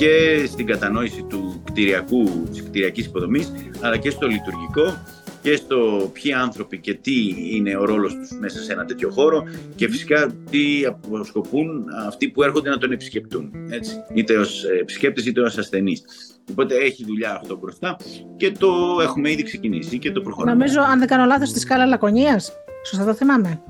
και 0.00 0.46
στην 0.46 0.66
κατανόηση 0.66 1.22
του 1.22 1.62
κτηριακού, 1.64 2.48
της 2.50 2.62
κτηριακής 2.62 3.06
υποδομής, 3.06 3.52
αλλά 3.80 3.96
και 3.96 4.10
στο 4.10 4.26
λειτουργικό 4.26 5.04
και 5.42 5.56
στο 5.56 6.10
ποιοι 6.12 6.32
άνθρωποι 6.32 6.78
και 6.78 6.94
τι 6.94 7.34
είναι 7.56 7.76
ο 7.76 7.84
ρόλος 7.84 8.14
τους 8.14 8.30
μέσα 8.38 8.58
σε 8.58 8.72
ένα 8.72 8.84
τέτοιο 8.84 9.10
χώρο 9.10 9.44
και 9.74 9.88
φυσικά 9.88 10.32
τι 10.50 10.84
αποσκοπούν 10.86 11.84
αυτοί 12.06 12.28
που 12.28 12.42
έρχονται 12.42 12.70
να 12.70 12.78
τον 12.78 12.92
επισκεπτούν, 12.92 13.50
έτσι, 13.70 13.92
είτε 14.14 14.36
ως 14.36 14.64
επισκέπτες 14.80 15.26
είτε 15.26 15.40
ως 15.40 15.58
ασθενείς. 15.58 16.02
Οπότε 16.50 16.74
έχει 16.74 17.04
δουλειά 17.04 17.34
αυτό 17.34 17.56
μπροστά 17.56 17.96
και 18.36 18.50
το 18.50 18.98
έχουμε 19.02 19.30
ήδη 19.30 19.42
ξεκινήσει 19.42 19.98
και 19.98 20.10
το 20.10 20.20
προχωράμε. 20.20 20.52
Νομίζω, 20.52 20.80
αν 20.80 20.98
δεν 20.98 21.08
κάνω 21.08 21.24
λάθος, 21.24 21.48
στη 21.48 21.60
σκάλα 21.60 21.86
Λακωνίας. 21.86 22.52
Σωστά 22.86 23.04
το 23.04 23.14
θυμάμαι. 23.14 23.62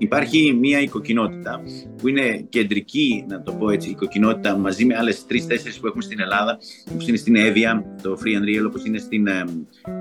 Υπάρχει 0.00 0.56
μια 0.60 0.80
οικοκοινότητα 0.80 1.62
που 1.96 2.08
είναι 2.08 2.46
κεντρική, 2.48 3.24
να 3.28 3.42
το 3.42 3.52
πω 3.52 3.70
έτσι, 3.70 3.90
οικοκοινότητα 3.90 4.56
μαζί 4.56 4.84
με 4.84 4.96
άλλες 4.96 5.26
τρει-τέσσερι 5.26 5.74
που 5.80 5.86
έχουμε 5.86 6.02
στην 6.02 6.20
Ελλάδα, 6.20 6.58
όπως 6.92 7.08
είναι 7.08 7.16
στην 7.16 7.36
Εύβοια, 7.36 7.96
το 8.02 8.18
Free 8.20 8.38
and 8.38 8.60
Real, 8.60 8.66
όπως 8.66 8.84
είναι 8.84 8.98
στην 8.98 9.26
ε, 9.26 9.44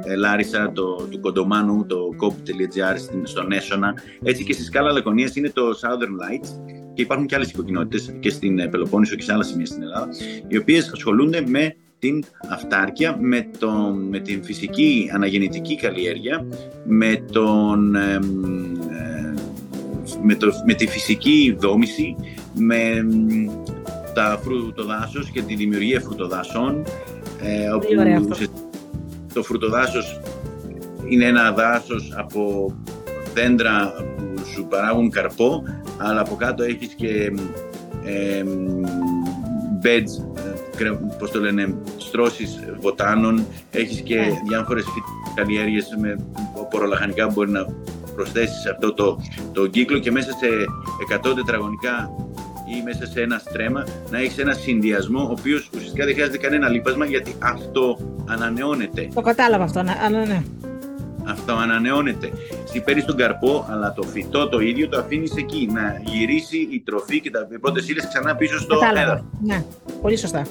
ε, 0.06 0.16
Λάρισα, 0.16 0.72
το, 0.72 1.08
του 1.12 1.20
Κοντομάνου, 1.20 1.86
το 1.86 2.10
cop.gr, 2.22 2.98
στον 3.24 3.52
Έσονα. 3.52 3.94
Έτσι 4.24 4.44
και 4.44 4.54
στη 4.54 4.64
σκάλα 4.64 4.92
Λακωνίας 4.92 5.36
είναι 5.36 5.50
το 5.50 5.64
Southern 5.82 6.24
Lights 6.24 6.50
και 6.94 7.02
υπάρχουν 7.02 7.28
και 7.28 7.36
άλλες 7.36 7.50
οικοκοινότητες 7.50 8.16
και 8.20 8.30
στην 8.30 8.60
ε, 8.60 8.68
Πελοπόννησο 8.68 9.16
και 9.16 9.24
σε 9.24 9.34
άλλα 9.34 9.44
σημεία 9.44 9.66
στην 9.66 9.82
Ελλάδα, 9.82 10.08
οι 10.48 10.58
οποίες 10.58 10.92
ασχολούνται 10.94 11.44
με 11.48 11.76
την 12.00 12.24
αυτάρκεια, 12.50 13.18
με, 13.20 13.50
το, 13.60 13.72
με 14.10 14.20
την 14.20 14.44
φυσική 14.44 15.10
αναγεννητική 15.14 15.76
καλλιέργεια, 15.76 16.46
με 16.86 17.26
τον 17.32 17.96
με, 20.22 20.36
το, 20.36 20.52
με 20.66 20.74
τη 20.74 20.88
φυσική 20.88 21.56
δόμηση, 21.60 22.16
με 22.56 23.06
τα 24.14 24.40
φρουτοδάσος 24.44 25.30
και 25.30 25.42
τη 25.42 25.56
δημιουργία 25.56 26.00
φρουτοδάσων. 26.00 26.84
Ε, 27.42 27.70
όπου 27.70 27.88
το 29.34 29.44
φρουτοδάσος 29.44 30.20
είναι 31.10 31.26
ένα 31.26 31.52
δάσος 31.52 32.14
από 32.16 32.74
δέντρα 33.34 33.94
που 34.18 34.46
σου 34.54 34.66
παράγουν 34.70 35.10
καρπό, 35.10 35.64
αλλά 35.98 36.22
από 36.22 36.36
κάτω 36.36 36.64
έχεις 36.64 36.94
και 36.94 37.32
ε, 38.06 38.44
beds, 39.84 40.24
πώς 41.20 41.32
το 41.32 41.40
λένε, 41.40 41.76
στρώσεις 41.98 42.60
βοτάνων, 42.80 43.46
έχεις 43.72 44.02
και 44.02 44.16
yeah. 44.16 44.28
Ναι. 44.28 44.40
διάφορες 44.50 44.86
καλλιέργειες 45.36 45.88
με 46.02 46.16
πορολαχανικά 46.70 47.28
που 47.28 47.34
μπορεί 47.34 47.52
να 47.52 47.68
προσθέσεις 48.20 48.66
αυτό 48.66 48.94
το, 48.94 49.20
το 49.54 49.68
κύκλο 49.68 50.00
και 50.00 50.12
μέσα 50.12 50.32
σε 50.32 50.48
100 51.24 51.36
τετραγωνικά 51.36 52.12
ή 52.78 52.84
μέσα 52.84 53.06
σε 53.06 53.22
ένα 53.22 53.38
στρέμα 53.38 53.84
να 54.10 54.18
έχεις 54.18 54.38
ένα 54.38 54.54
συνδυασμό 54.54 55.22
ο 55.22 55.32
οποίος 55.32 55.70
ουσιαστικά 55.76 56.06
δεν 56.06 56.14
χρειάζεται 56.14 56.38
κανένα 56.38 56.70
λίπασμα 56.70 57.06
γιατί 57.06 57.36
αυτό 57.40 57.98
ανανεώνεται. 58.26 59.08
Το 59.14 59.22
κατάλαβα 59.22 59.64
αυτό, 59.64 59.80
αλλά 59.80 60.26
ναι. 60.26 60.44
Αυτό 61.24 61.54
ανανεώνεται. 61.54 62.32
Εσύ 62.64 62.82
παίρνει 62.82 63.04
τον 63.04 63.18
καρπό, 63.18 63.66
αλλά 63.70 63.94
το 63.94 64.04
φυτό 64.04 64.50
το 64.50 64.60
ίδιο 64.60 64.90
το 64.90 65.00
αφήνεις 65.00 65.36
εκεί. 65.36 65.70
Να 65.72 66.02
γυρίσει 66.04 66.58
η 66.72 66.80
τροφή 66.80 67.22
και 67.22 67.32
τα 67.32 67.48
πρώτε 67.62 67.82
ύλε 67.88 68.02
ξανά 68.08 68.36
πίσω 68.36 68.60
στο 68.60 68.80
έδαφος. 68.96 69.24
Ναι, 69.44 69.66
πολύ 70.02 70.18
σωστά. 70.18 70.46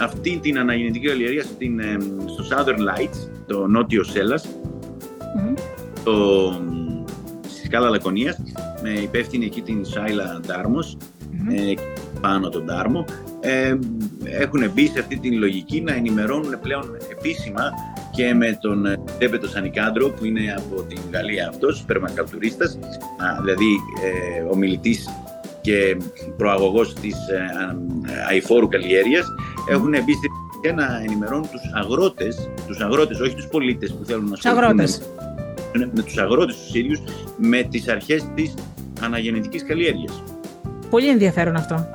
Αυτή 0.00 0.38
την 0.42 0.58
αναγεννητική 0.58 1.06
καλλιεργία 1.06 1.42
στο 1.42 2.44
Southern 2.50 2.78
Lights, 2.78 3.28
το 3.46 3.66
νότιο 3.66 4.04
Σέλλας, 4.04 4.48
στο, 6.06 6.52
στη 6.52 6.65
σκάλα 7.66 7.88
Λακωνίας. 7.88 8.36
Με 8.82 8.90
υπεύθυνη 8.90 9.44
εκεί 9.44 9.62
την 9.62 9.84
Σάιλα 9.84 10.40
ε, 11.50 11.74
πάνω 12.20 12.48
τον 12.48 12.66
Τάρμο 12.66 13.04
ε, 13.40 13.76
έχουν 14.24 14.70
μπει 14.74 14.86
σε 14.86 14.98
αυτή 14.98 15.18
τη 15.18 15.30
λογική 15.30 15.80
να 15.80 15.94
ενημερώνουν 15.94 16.60
πλέον 16.60 16.96
επίσημα 17.10 17.70
και 18.10 18.34
με 18.34 18.58
τον 18.60 18.86
Τέπετο 19.18 19.48
Σανικάντρο 19.48 20.08
που 20.08 20.24
είναι 20.24 20.54
από 20.56 20.82
την 20.82 20.98
Γαλλία 21.12 21.48
αυτός, 21.48 21.84
περμακαλτουρίστας, 21.86 22.78
δηλαδή 23.40 23.66
ε, 24.04 24.42
ομιλητής 24.50 25.08
και 25.60 25.96
προαγωγός 26.36 26.94
της 26.94 27.14
ε, 27.14 28.26
αηφόρου 28.28 28.68
καλλιέργειας, 28.68 29.26
έχουν 29.70 29.90
μπει 29.90 30.12
και 30.62 30.72
να 30.72 31.00
ενημερώνουν 31.04 31.48
τους 31.50 31.60
αγρότες, 31.74 32.50
τους 32.66 32.80
αγρότες, 32.80 33.20
όχι 33.20 33.34
τους 33.34 33.46
πολίτες 33.46 33.92
που 33.92 34.04
θέλουν 34.04 34.24
να 34.28 34.32
ασχοληθούν 34.32 35.35
με 35.78 36.02
τους 36.02 36.18
αγρότες 36.18 36.56
τους 36.56 36.74
ίδιους, 36.74 37.00
με 37.36 37.62
τις 37.62 37.88
αρχές 37.88 38.24
της 38.34 38.54
αναγεννητικής 39.00 39.64
καλλιέργειας. 39.64 40.22
Πολύ 40.90 41.08
ενδιαφέρον 41.08 41.56
αυτό. 41.56 41.88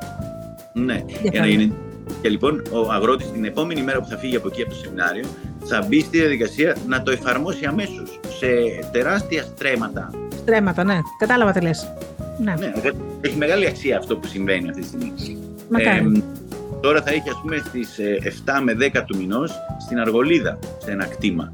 Ναι, 0.74 1.04
ενδιαφέρον. 1.24 1.76
και 2.22 2.30
λοιπόν 2.30 2.62
ο 2.72 2.92
αγρότης 2.92 3.32
την 3.32 3.46
επόμενη 3.46 3.82
μέρα 3.82 4.00
που 4.00 4.08
θα 4.08 4.18
φύγει 4.18 4.36
από 4.36 4.48
εκεί 4.48 4.62
από 4.62 4.70
το 4.72 4.78
σεμινάριο 4.78 5.26
θα 5.64 5.86
μπει 5.88 6.00
στη 6.00 6.18
διαδικασία 6.18 6.76
να 6.88 7.02
το 7.02 7.12
εφαρμόσει 7.12 7.66
αμέσως 7.66 8.20
σε 8.38 8.48
τεράστια 8.92 9.44
στρέμματα. 9.44 10.10
Στρέμματα, 10.36 10.84
ναι. 10.84 11.00
Κατάλαβα 11.20 11.52
τι 11.52 11.62
λες. 11.62 11.94
Ναι. 12.40 12.54
ναι. 12.60 12.72
έχει 13.22 13.38
μεγάλη 13.38 13.68
αξία 13.68 13.98
αυτό 13.98 14.18
που 14.18 14.28
συμβαίνει 14.28 14.70
αυτή 14.70 14.82
τη 14.82 14.88
στιγμή. 14.88 15.14
Μακάρι. 15.70 16.24
τώρα 16.82 17.02
θα 17.02 17.10
έχει 17.12 17.30
ας 17.30 17.40
πούμε 17.42 17.58
στις 17.66 18.00
7 18.46 18.58
ε, 18.58 18.62
με 18.62 18.76
10 18.94 19.04
του 19.06 19.18
μηνός 19.18 19.52
στην 19.86 20.00
Αργολίδα, 20.00 20.60
σε 20.78 20.92
ένα 20.92 21.06
κτήμα. 21.06 21.54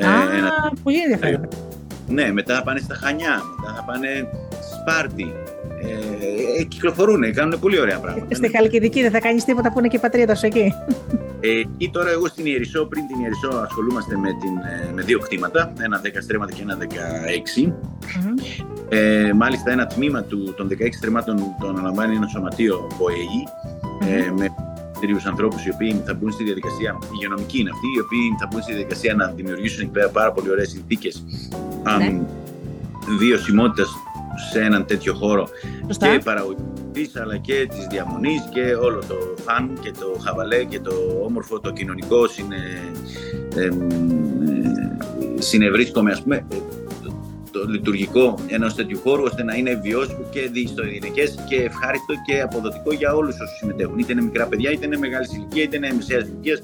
Ε, 0.00 0.06
Α, 0.06 0.36
ένα... 0.36 0.72
πολύ 0.82 0.98
ενδιαφέρον. 1.00 1.48
Ναι, 2.08 2.32
μετά 2.32 2.54
θα 2.54 2.62
πάνε 2.62 2.80
στα 2.80 2.94
Χανιά, 2.94 3.42
μετά 3.56 3.74
θα 3.76 3.84
πάνε 3.84 4.08
Σπάρτη. 4.80 5.32
Ε, 5.82 6.60
ε, 6.60 6.64
κυκλοφορούν, 6.64 7.34
κάνουν 7.34 7.60
πολύ 7.60 7.80
ωραία 7.80 7.98
πράγματα. 7.98 8.34
Στη 8.34 8.48
ναι. 8.48 8.56
Χαλκιδική 8.58 9.02
δεν 9.02 9.10
θα 9.10 9.20
κάνεις 9.20 9.44
τίποτα 9.44 9.72
που 9.72 9.78
είναι 9.78 9.88
και 9.88 9.96
η 9.96 10.00
πατρίδα 10.00 10.34
σου 10.34 10.46
εκεί. 10.46 10.74
Ε, 11.40 11.62
ή 11.76 11.90
τώρα 11.90 12.10
εγώ 12.10 12.26
στην 12.26 12.46
Ιερισσό, 12.46 12.84
πριν 12.86 13.06
την 13.06 13.20
Ιερισσό 13.20 13.48
ασχολούμαστε 13.48 14.16
με, 14.16 14.28
την, 14.28 14.86
ε, 14.88 14.92
με 14.92 15.02
δύο 15.02 15.18
κτήματα, 15.18 15.72
ένα 15.80 16.00
10 16.04 16.08
στρέμματα 16.22 16.52
και 16.52 16.62
ένα 16.62 16.78
16. 17.66 17.72
Ε, 18.88 19.32
μάλιστα 19.32 19.70
ένα 19.70 19.86
τμήμα 19.86 20.22
του, 20.22 20.54
των 20.56 20.68
16 20.68 20.74
στρεμμάτων 20.96 21.36
το 21.60 21.68
αναλαμβάνει 21.68 22.16
ένα 22.16 22.26
σωματείο 22.26 22.86
ΠΟΕΗ 22.98 23.42
ε, 24.14 24.30
με 24.30 24.46
τρίου 25.00 25.18
ανθρώπους 25.24 25.64
οι 25.66 25.70
οποίοι 25.74 26.02
θα 26.06 26.14
μπουν 26.14 26.32
στη 26.32 26.44
διαδικασία, 26.44 26.98
υγειονομική 27.14 27.58
είναι 27.60 27.70
αυτοί, 27.70 27.86
οι 27.96 28.00
οποίοι 28.00 28.36
θα 28.40 28.48
μπουν 28.50 28.62
στη 28.62 28.72
διαδικασία 28.72 29.14
να 29.14 29.26
δημιουργήσουν 29.26 29.80
εκεί 29.80 29.90
πέρα 29.90 30.08
πάρα 30.08 30.32
πολύ 30.32 30.50
ωραίες 30.50 30.70
συνθήκες 30.70 31.24
ναι. 31.98 32.20
βιωσιμότητας 33.18 33.88
σε 34.50 34.60
έναν 34.60 34.86
τέτοιο 34.86 35.14
χώρο 35.14 35.48
Σωστά. 35.86 36.08
και 36.08 36.18
παραγωγής 36.24 37.16
αλλά 37.20 37.36
και 37.36 37.66
της 37.70 37.86
διαμονής 37.86 38.42
και 38.54 38.74
όλο 38.74 38.98
το 39.08 39.16
φαν 39.44 39.78
και 39.80 39.90
το 39.90 40.20
χαβαλέ 40.24 40.64
και 40.64 40.80
το 40.80 40.92
όμορφο 41.24 41.60
το 41.60 41.70
κοινωνικό 41.70 42.26
συνε, 42.26 42.56
ε, 43.56 43.64
ε, 43.64 43.70
συνευρίσκομαι 45.38 46.10
ας 46.10 46.22
πούμε 46.22 46.46
το 47.52 47.64
λειτουργικό 47.68 48.38
ενός 48.46 48.74
τέτοιου 48.74 48.98
χώρου 48.98 49.22
ώστε 49.22 49.42
να 49.42 49.54
είναι 49.54 49.74
βιώσιμο 49.74 50.24
και 50.30 50.48
διιστοειδικέ 50.48 51.24
και 51.48 51.56
ευχάριστο 51.56 52.14
και 52.26 52.40
αποδοτικό 52.40 52.92
για 52.92 53.14
όλους 53.14 53.34
όσους 53.34 53.56
συμμετέχουν. 53.56 53.98
Είτε 53.98 54.12
είναι 54.12 54.22
μικρά 54.22 54.46
παιδιά, 54.46 54.70
είτε 54.70 54.86
είναι 54.86 54.98
μεγάλης 54.98 55.32
ηλικίας, 55.32 55.64
είτε 55.64 55.76
είναι 55.76 55.92
μεσαίας 55.92 56.24
ηλικίας. 56.24 56.60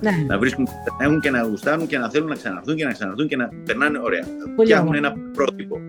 Ναι. 0.00 0.24
Να 0.26 0.38
βρίσκουν, 0.38 0.68
να 0.98 1.04
έχουν 1.04 1.20
και 1.20 1.30
να 1.30 1.42
γουστάρουν 1.42 1.86
και 1.86 1.98
να 1.98 2.10
θέλουν 2.10 2.28
να 2.28 2.34
ξαναρθούν 2.34 2.76
και 2.76 2.84
να 2.84 2.92
ξαναρθούν 2.92 3.28
και 3.28 3.36
να 3.36 3.48
περνάνε 3.64 3.98
ωραία. 4.02 4.24
Φτιάχνουν 4.62 4.94
ένα 4.94 5.14
πρότυπο. 5.32 5.80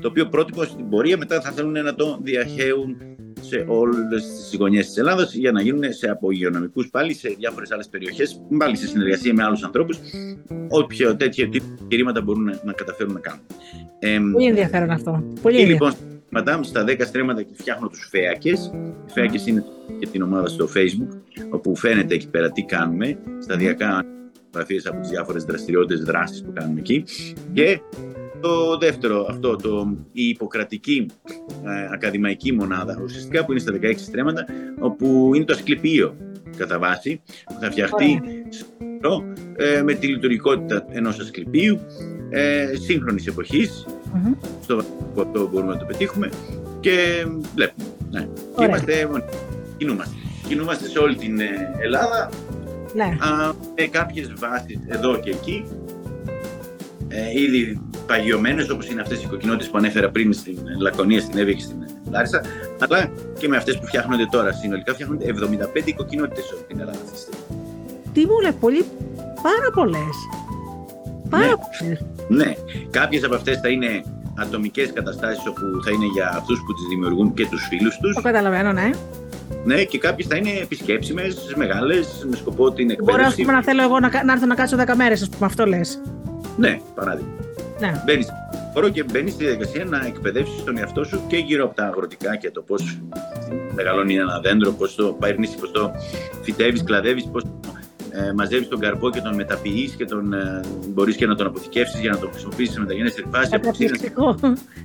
Το 0.00 0.08
οποίο 0.08 0.26
πρότυπο 0.26 0.64
στην 0.64 0.88
πορεία 0.88 1.16
μετά 1.16 1.40
θα 1.40 1.50
θέλουν 1.50 1.72
να 1.72 1.94
το 1.94 2.18
διαχέουν 2.22 2.96
σε 3.40 3.64
όλες 3.68 4.24
τις 4.24 4.56
γωνιές 4.58 4.86
της 4.86 4.96
Ελλάδα 4.96 5.28
για 5.32 5.52
να 5.52 5.62
γίνουν 5.62 5.92
σε 5.92 6.10
απογειονομικούς 6.10 6.88
πάλι 6.90 7.14
σε 7.14 7.28
διάφορες 7.38 7.70
άλλες 7.70 7.88
περιοχές, 7.88 8.42
πάλι 8.58 8.76
σε 8.76 8.86
συνεργασία 8.86 9.34
με 9.34 9.42
άλλους 9.42 9.62
ανθρώπους, 9.64 9.98
όποια 10.68 11.16
τέτοια 11.16 11.44
επιχειρήματα 11.44 12.22
μπορούν 12.22 12.44
να, 12.64 12.72
καταφέρουν 12.72 13.12
να 13.12 13.20
κάνουν. 13.20 13.40
Ε, 13.98 14.18
Πολύ 14.32 14.46
ενδιαφέρον 14.46 14.90
αυτό. 14.90 15.24
Πολύ 15.42 15.56
και 15.56 15.78
λοιπόν, 16.32 16.44
Ματάμ, 16.44 16.62
στα 16.62 16.84
10 16.84 17.06
στρέμματα 17.06 17.42
και 17.42 17.54
φτιάχνω 17.56 17.88
τους 17.88 18.08
φέακες. 18.10 18.72
Οι 19.06 19.10
φέακες 19.12 19.46
είναι 19.46 19.64
και 19.98 20.06
την 20.06 20.22
ομάδα 20.22 20.48
στο 20.48 20.68
Facebook, 20.74 21.18
όπου 21.50 21.76
φαίνεται 21.76 22.14
εκεί 22.14 22.28
πέρα 22.28 22.50
τι 22.50 22.62
κάνουμε. 22.62 23.18
Σταδιακά 23.38 24.04
φωτογραφίε 24.44 24.80
από 24.84 25.00
τις 25.00 25.10
διάφορες 25.10 25.44
δραστηριότητες, 25.44 26.04
δράσεις 26.04 26.42
που 26.42 26.52
κάνουμε 26.52 26.80
εκεί. 26.80 27.04
Και 27.52 27.80
το 28.42 28.78
δεύτερο, 28.78 29.26
αυτό, 29.28 29.56
το, 29.56 29.96
η 30.12 30.28
υποκρατική 30.28 31.06
ε, 31.64 31.88
ακαδημαϊκή 31.92 32.52
μονάδα, 32.52 33.00
ουσιαστικά 33.02 33.44
που 33.44 33.52
είναι 33.52 33.60
στα 33.60 33.72
16 33.82 33.92
στρέμματα, 33.96 34.44
όπου 34.80 35.30
είναι 35.34 35.44
το 35.44 35.52
ασκληπείο 35.52 36.16
κατά 36.56 36.78
βάση, 36.78 37.22
που 37.46 37.56
θα 37.60 37.70
φτιαχτεί 37.70 38.20
ε, 39.56 39.82
με 39.82 39.94
τη 39.94 40.06
λειτουργικότητα 40.06 40.86
ενός 40.90 41.18
ασκληπείου 41.18 41.80
ε, 42.30 42.72
σύγχρονης 42.74 43.26
εποχής, 43.26 43.86
mm-hmm. 43.88 44.36
στο 44.62 44.82
αυτό 45.22 45.48
μπορούμε 45.48 45.72
να 45.72 45.78
το 45.78 45.84
πετύχουμε 45.84 46.30
και 46.80 47.26
βλέπουμε. 47.54 47.88
Ναι. 48.10 48.28
Και 48.56 48.64
είμαστε, 48.64 49.08
κινούμαστε. 49.76 50.14
Κινούμαστε 50.48 50.88
σε 50.88 50.98
όλη 50.98 51.16
την 51.16 51.40
ε, 51.40 51.46
Ελλάδα, 51.80 52.30
ναι. 52.94 53.04
α, 53.04 53.52
με 53.76 53.86
κάποιες 53.86 54.32
βάσεις 54.36 54.78
εδώ 54.86 55.18
και 55.18 55.30
εκεί, 55.30 55.64
ε, 57.14 57.40
ήδη 57.40 57.80
παγιωμένες 58.06 58.70
όπως 58.70 58.88
είναι 58.88 59.00
αυτές 59.00 59.18
οι 59.18 59.22
οικοκοινότητε 59.26 59.70
που 59.70 59.78
ανέφερα 59.78 60.10
πριν 60.10 60.32
στην 60.32 60.58
Λακωνία, 60.80 61.20
στην 61.20 61.38
Εύη 61.38 61.54
και 61.54 61.62
στην 61.62 61.76
Λάρισα, 62.10 62.42
αλλά 62.78 63.10
και 63.38 63.48
με 63.48 63.56
αυτές 63.56 63.78
που 63.78 63.86
φτιάχνονται 63.86 64.26
τώρα. 64.30 64.52
Συνολικά 64.52 64.92
φτιάχνονται 64.92 65.24
75 65.24 65.82
οικοκοινότητε 65.84 66.40
σε 66.40 66.54
όλη 66.54 66.64
την 66.68 66.80
Ελλάδα 66.80 66.98
αυτή 66.98 67.12
τη 67.12 67.18
στιγμή. 67.18 67.44
Τι 68.12 68.20
μου 68.26 68.40
λέει, 68.42 68.52
πολύ, 68.60 68.84
πάρα 69.16 69.68
πολλές. 69.74 70.14
Πάρα 71.30 71.46
ναι. 71.46 71.52
πολλές. 71.78 72.04
Ναι, 72.28 72.54
κάποιες 72.90 73.24
από 73.24 73.34
αυτές 73.34 73.60
θα 73.60 73.68
είναι 73.68 74.02
ατομικές 74.38 74.92
καταστάσεις 74.92 75.46
όπου 75.46 75.60
θα 75.84 75.90
είναι 75.90 76.06
για 76.14 76.28
αυτούς 76.36 76.62
που 76.66 76.74
τις 76.74 76.84
δημιουργούν 76.88 77.34
και 77.34 77.46
τους 77.46 77.66
φίλους 77.68 77.96
τους. 77.96 78.14
Το 78.14 78.22
καταλαβαίνω, 78.22 78.72
ναι. 78.72 78.90
Ναι, 79.64 79.84
και 79.84 79.98
κάποιες 79.98 80.26
θα 80.26 80.36
είναι 80.36 80.50
επισκέψιμες, 80.62 81.54
μεγάλες, 81.56 82.26
με 82.30 82.36
σκοπό 82.36 82.72
την 82.72 82.90
εκπαίδευση. 82.90 83.44
Μπορώ 83.44 83.56
να 83.56 83.62
θέλω 83.62 83.82
εγώ 83.82 84.00
να, 84.00 84.24
να 84.24 84.32
έρθω 84.32 84.46
να 84.46 84.54
κάτσω 84.54 84.76
10 84.76 84.94
μέρες, 84.96 85.22
ας 85.22 85.28
πούμε, 85.28 85.46
αυτό 85.46 85.66
λες. 85.66 86.00
Ναι, 86.56 86.80
παράδειγμα. 86.94 87.32
Ναι. 87.80 88.02
Μπαίνεις 88.06 88.28
χώρο 88.72 88.88
και 88.88 89.04
μπαίνεις 89.12 89.32
στη 89.32 89.44
διαδικασία 89.44 89.84
να 89.84 90.06
εκπαιδεύσεις 90.06 90.64
τον 90.64 90.78
εαυτό 90.78 91.04
σου 91.04 91.20
και 91.26 91.36
γύρω 91.36 91.64
από 91.64 91.74
τα 91.74 91.84
αγροτικά 91.84 92.36
και 92.36 92.50
το 92.50 92.62
πώς 92.62 93.00
μεγαλώνει 93.74 94.14
ένα 94.14 94.40
δέντρο, 94.40 94.72
πώς 94.72 94.94
το 94.94 95.16
παίρνεις, 95.20 95.50
πώς 95.50 95.70
το 95.70 95.92
φυτεύεις, 96.42 96.82
κλαδεύεις, 96.82 97.28
πώς 97.32 97.42
ε, 98.10 98.32
μαζεύεις 98.32 98.68
τον 98.68 98.80
καρπό 98.80 99.10
και 99.10 99.20
τον 99.20 99.34
μεταποιείς 99.34 99.94
και 99.94 100.04
τον 100.04 100.32
ε, 100.32 100.60
μπορείς 100.88 101.16
και 101.16 101.26
να 101.26 101.34
τον 101.34 101.46
αποθηκεύσεις 101.46 102.00
για 102.00 102.10
να 102.10 102.18
τον 102.18 102.30
χρησιμοποιήσεις 102.30 102.74
σε 102.74 102.80
μεταγενέστερη 102.80 103.26
φάση. 103.32 103.50
Καταπληκτικό. 103.50 104.36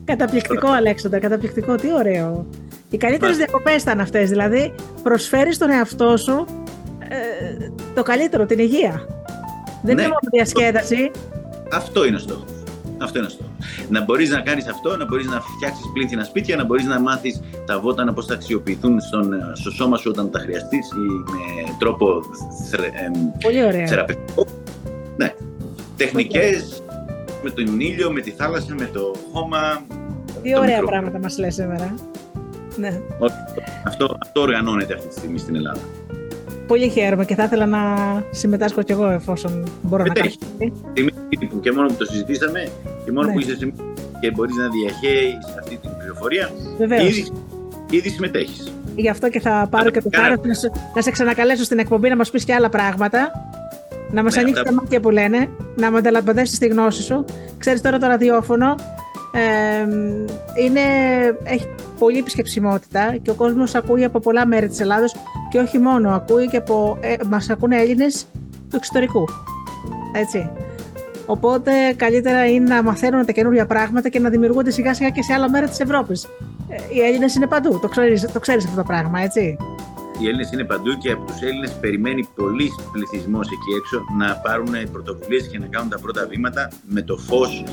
καταπληκτικό, 0.06 0.68
Αλέξανδρα, 0.68 1.20
καταπληκτικό. 1.20 1.76
Τι 1.76 1.94
ωραίο. 1.94 2.48
Οι 2.90 2.98
καλύτερες 2.98 3.38
διακοπές 3.38 3.82
ήταν 3.82 4.00
αυτές. 4.00 4.30
Δηλαδή, 4.30 4.74
προσφέρεις 5.04 5.56
στον 5.56 5.70
εαυτό 5.70 6.18
σου 6.18 6.46
ε, 7.00 7.70
το 7.96 8.04
καλύτερο, 8.04 8.46
την 8.46 8.60
υγεία. 8.60 9.08
Δεν 9.84 9.96
ναι. 9.96 10.02
είναι 10.02 10.02
μόνο 10.02 10.30
διασκέδαση. 10.32 11.12
Αυτό 11.72 12.06
είναι 12.06 12.16
ο 12.16 12.20
στόχος. 12.20 12.50
Αυτό 12.98 13.18
είναι 13.18 13.28
ο 13.28 13.30
στόχος. 13.30 13.54
Να 13.90 14.04
μπορείς 14.04 14.30
να 14.30 14.42
κάνεις 14.42 14.68
αυτό, 14.68 14.98
να 14.98 15.06
μπορείς 15.06 15.26
να 15.26 15.42
φτιάξεις 15.42 15.86
πλήθυνα 15.94 16.24
σπίτια, 16.24 16.56
να 16.56 16.66
μπορείς 16.66 16.86
να 16.86 17.00
μάθεις 17.00 17.42
τα 17.66 17.80
βότανα 17.80 18.14
πώς 18.14 18.26
θα 18.26 18.34
αξιοποιηθούν 18.34 19.00
στον, 19.02 19.34
στο 19.54 19.72
σώμα 19.72 19.98
σου 19.98 20.10
όταν 20.10 20.32
τα 20.32 20.40
χρειαστείς 20.40 20.92
ή 20.92 21.32
με 21.32 21.76
τρόπο 21.80 22.22
θεραπευτικό. 23.88 24.46
Ναι. 25.18 25.34
Τεχνικές, 25.96 26.84
με 27.44 27.50
τον 27.50 27.80
ήλιο, 27.80 28.12
με 28.12 28.22
τη 28.22 28.32
θάλασσα, 28.32 28.76
με 28.80 28.90
το 28.94 29.16
χώμα. 29.34 29.82
Τι 30.42 30.58
ωραία 30.58 30.84
πράγματα 30.84 31.20
μας 31.20 31.38
λες 31.38 31.54
σήμερα. 31.54 31.94
Ναι. 32.76 33.02
Αυτό, 33.86 34.18
αυτό 34.22 34.42
οργανώνεται 34.42 34.94
αυτή 34.94 35.08
τη 35.08 35.14
στιγμή 35.14 35.38
στην 35.38 35.56
Ελλάδα. 35.56 35.82
Πολύ 36.68 36.90
χαίρομαι 36.90 37.26
και 37.26 37.36
θα 37.36 37.44
ήθελα 37.44 37.66
να 37.66 37.80
συμμετάσχω 38.32 38.82
κι 38.82 38.92
εγώ 38.92 39.10
εφόσον 39.10 39.64
μπορώ 39.82 40.04
να 40.04 40.14
κάνω. 40.14 40.30
Που 41.50 41.60
και 41.60 41.72
μόνο 41.72 41.88
που 41.88 41.94
το 41.94 42.06
συζητήσαμε 42.06 42.70
και 43.06 43.12
μόνο 43.12 43.28
ναι. 43.28 43.34
που 43.34 43.40
είσαι 43.40 43.74
και 44.20 44.32
μπορείς 44.32 44.56
να 44.56 44.68
διαχέεις 44.70 45.38
αυτή 45.60 45.78
την 45.78 45.90
πληροφορία, 45.98 46.50
ήδη, 47.08 47.32
ήδη 47.90 48.10
συμμετέχεις. 48.10 48.72
Γι' 48.96 49.10
αυτό 49.10 49.30
και 49.30 49.40
θα 49.40 49.68
πάρω 49.70 49.90
και 49.90 50.02
το 50.02 50.10
θάρρος 50.14 50.40
να, 50.44 50.70
να 50.96 51.02
σε 51.02 51.12
ξανακαλέσω 51.12 51.64
στην 51.64 51.80
εκπομπή 51.80 52.10
να 52.10 52.16
μας 52.16 52.30
πεις 52.30 52.44
και 52.44 52.54
άλλα 52.54 52.70
πράγματα. 52.70 53.32
Να 54.12 54.24
μας 54.24 54.36
ναι, 54.36 54.42
ανοίξεις 54.42 54.64
τα 54.64 54.74
μάτια 54.74 55.00
που 55.00 55.10
λένε, 55.10 55.50
να 55.76 55.92
με 55.92 55.98
ανταλαμπαδεύσει 55.98 56.60
τη 56.60 56.68
γνώση 56.68 57.02
σου. 57.02 57.26
Ξέρεις 57.58 57.82
τώρα 57.82 57.98
το 57.98 58.08
ραδιόφωνο 58.08 58.76
ε, 59.32 59.82
είναι, 60.64 60.82
έχει 61.44 61.68
πολλή 62.00 62.18
επισκεψιμότητα 62.18 63.16
και 63.22 63.30
ο 63.30 63.34
κόσμος 63.34 63.76
ακούει 63.76 64.04
από 64.04 64.20
πολλά 64.20 64.48
μέρη 64.48 64.68
της 64.68 64.80
Ελλάδος 64.80 65.16
και 65.50 65.60
όχι 65.60 65.78
μόνο, 65.78 66.10
ακούει 66.10 66.48
και 66.48 66.58
από, 66.58 66.98
ε, 67.02 67.16
μας 67.30 67.50
ακούνε 67.50 67.78
Έλληνες 67.78 68.28
του 68.70 68.76
εξωτερικού. 68.76 69.26
Έτσι. 70.16 70.50
Οπότε 71.26 71.72
καλύτερα 71.96 72.46
είναι 72.46 72.76
να 72.76 72.84
μαθαίνουν 72.84 73.26
τα 73.26 73.32
καινούργια 73.32 73.66
πράγματα 73.66 74.10
και 74.10 74.20
να 74.20 74.30
δημιουργούνται 74.30 74.72
σιγά 74.72 74.94
σιγά 74.94 75.10
και 75.10 75.22
σε 75.22 75.34
άλλα 75.34 75.50
μέρη 75.50 75.68
της 75.68 75.80
Ευρώπης. 75.80 76.24
Ε, 76.70 76.76
οι 76.94 77.02
Έλληνες 77.02 77.36
είναι 77.36 77.48
παντού, 77.48 77.80
το 77.80 77.88
ξέρεις, 77.88 78.32
το 78.34 78.40
ξέρεις 78.40 78.66
αυτό 78.66 78.78
το 78.78 78.84
πράγμα, 78.84 79.22
έτσι. 79.22 79.58
Οι 80.20 80.28
Έλληνες 80.28 80.52
είναι 80.52 80.64
παντού 80.64 80.98
και 80.98 81.12
από 81.12 81.26
τους 81.26 81.42
Έλληνες 81.42 81.72
περιμένει 81.72 82.28
πολύ 82.36 82.70
πληθυσμός 82.92 83.48
εκεί 83.48 83.72
έξω 83.80 84.04
να 84.18 84.36
πάρουν 84.36 84.92
πρωτοβουλίες 84.92 85.48
και 85.48 85.60
να 85.60 85.68
κάνουν 85.68 85.90
τα 85.90 86.00
πρώτα 86.00 86.28
βήματα 86.28 86.70
με 86.88 87.02
το 87.02 87.18
φως 87.18 87.64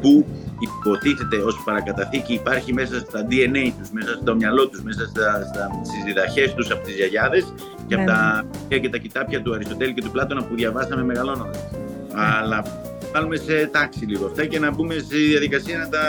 που 0.00 0.26
υποτίθεται 0.58 1.36
ως 1.36 1.62
παρακαταθήκη 1.64 2.32
υπάρχει 2.32 2.72
μέσα 2.72 3.00
στα 3.00 3.26
DNA 3.30 3.72
τους, 3.78 3.90
μέσα 3.90 4.18
στο 4.22 4.34
μυαλό 4.34 4.68
τους, 4.68 4.82
μέσα 4.82 5.06
στα, 5.06 5.44
στα, 5.52 5.80
στις 5.84 6.04
διδαχές 6.04 6.54
τους 6.54 6.70
από 6.70 6.84
τις 6.84 6.94
γιαγιάδες 6.94 7.54
και 7.86 7.94
από 7.94 8.04
ναι. 8.04 8.10
τα, 8.10 8.44
και 8.68 8.88
τα 8.88 8.98
κοιτάπια 8.98 9.42
του 9.42 9.54
Αριστοτέλη 9.54 9.94
και 9.94 10.02
του 10.02 10.10
Πλάτωνα 10.10 10.44
που 10.44 10.54
διαβάσαμε 10.54 11.04
μεγαλώνοντας. 11.04 11.56
Ναι. 11.72 12.22
Αλλά 12.40 12.64
βάλουμε 13.12 13.36
σε 13.36 13.66
τάξη 13.66 14.04
λίγο 14.04 14.26
αυτά 14.26 14.46
και 14.46 14.58
να 14.58 14.70
μπούμε 14.70 14.94
στη 14.98 15.16
διαδικασία 15.16 15.78
να, 15.78 15.88
τα, 15.88 16.02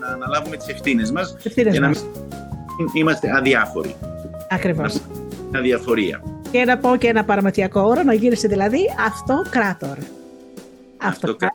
να 0.00 0.06
αναλάβουμε 0.06 0.56
τις 0.56 0.68
ευθύνες 0.68 1.10
μας 1.10 1.36
και 1.54 1.80
να 1.80 1.88
μην 1.88 1.98
είμαστε 2.94 3.36
αδιάφοροι. 3.36 3.96
Ακριβώς. 4.50 5.00
Αδιαφορία. 5.54 6.22
Και 6.50 6.64
να 6.64 6.78
πω 6.78 6.96
και 6.96 7.08
ένα 7.08 7.24
παραμετριακό 7.24 7.80
όρο, 7.80 8.02
να 8.02 8.14
γύρισε 8.14 8.48
δηλαδή 8.48 8.80
αυτοκράτορ. 9.06 9.96
Αυτοκράτορ 10.96 11.54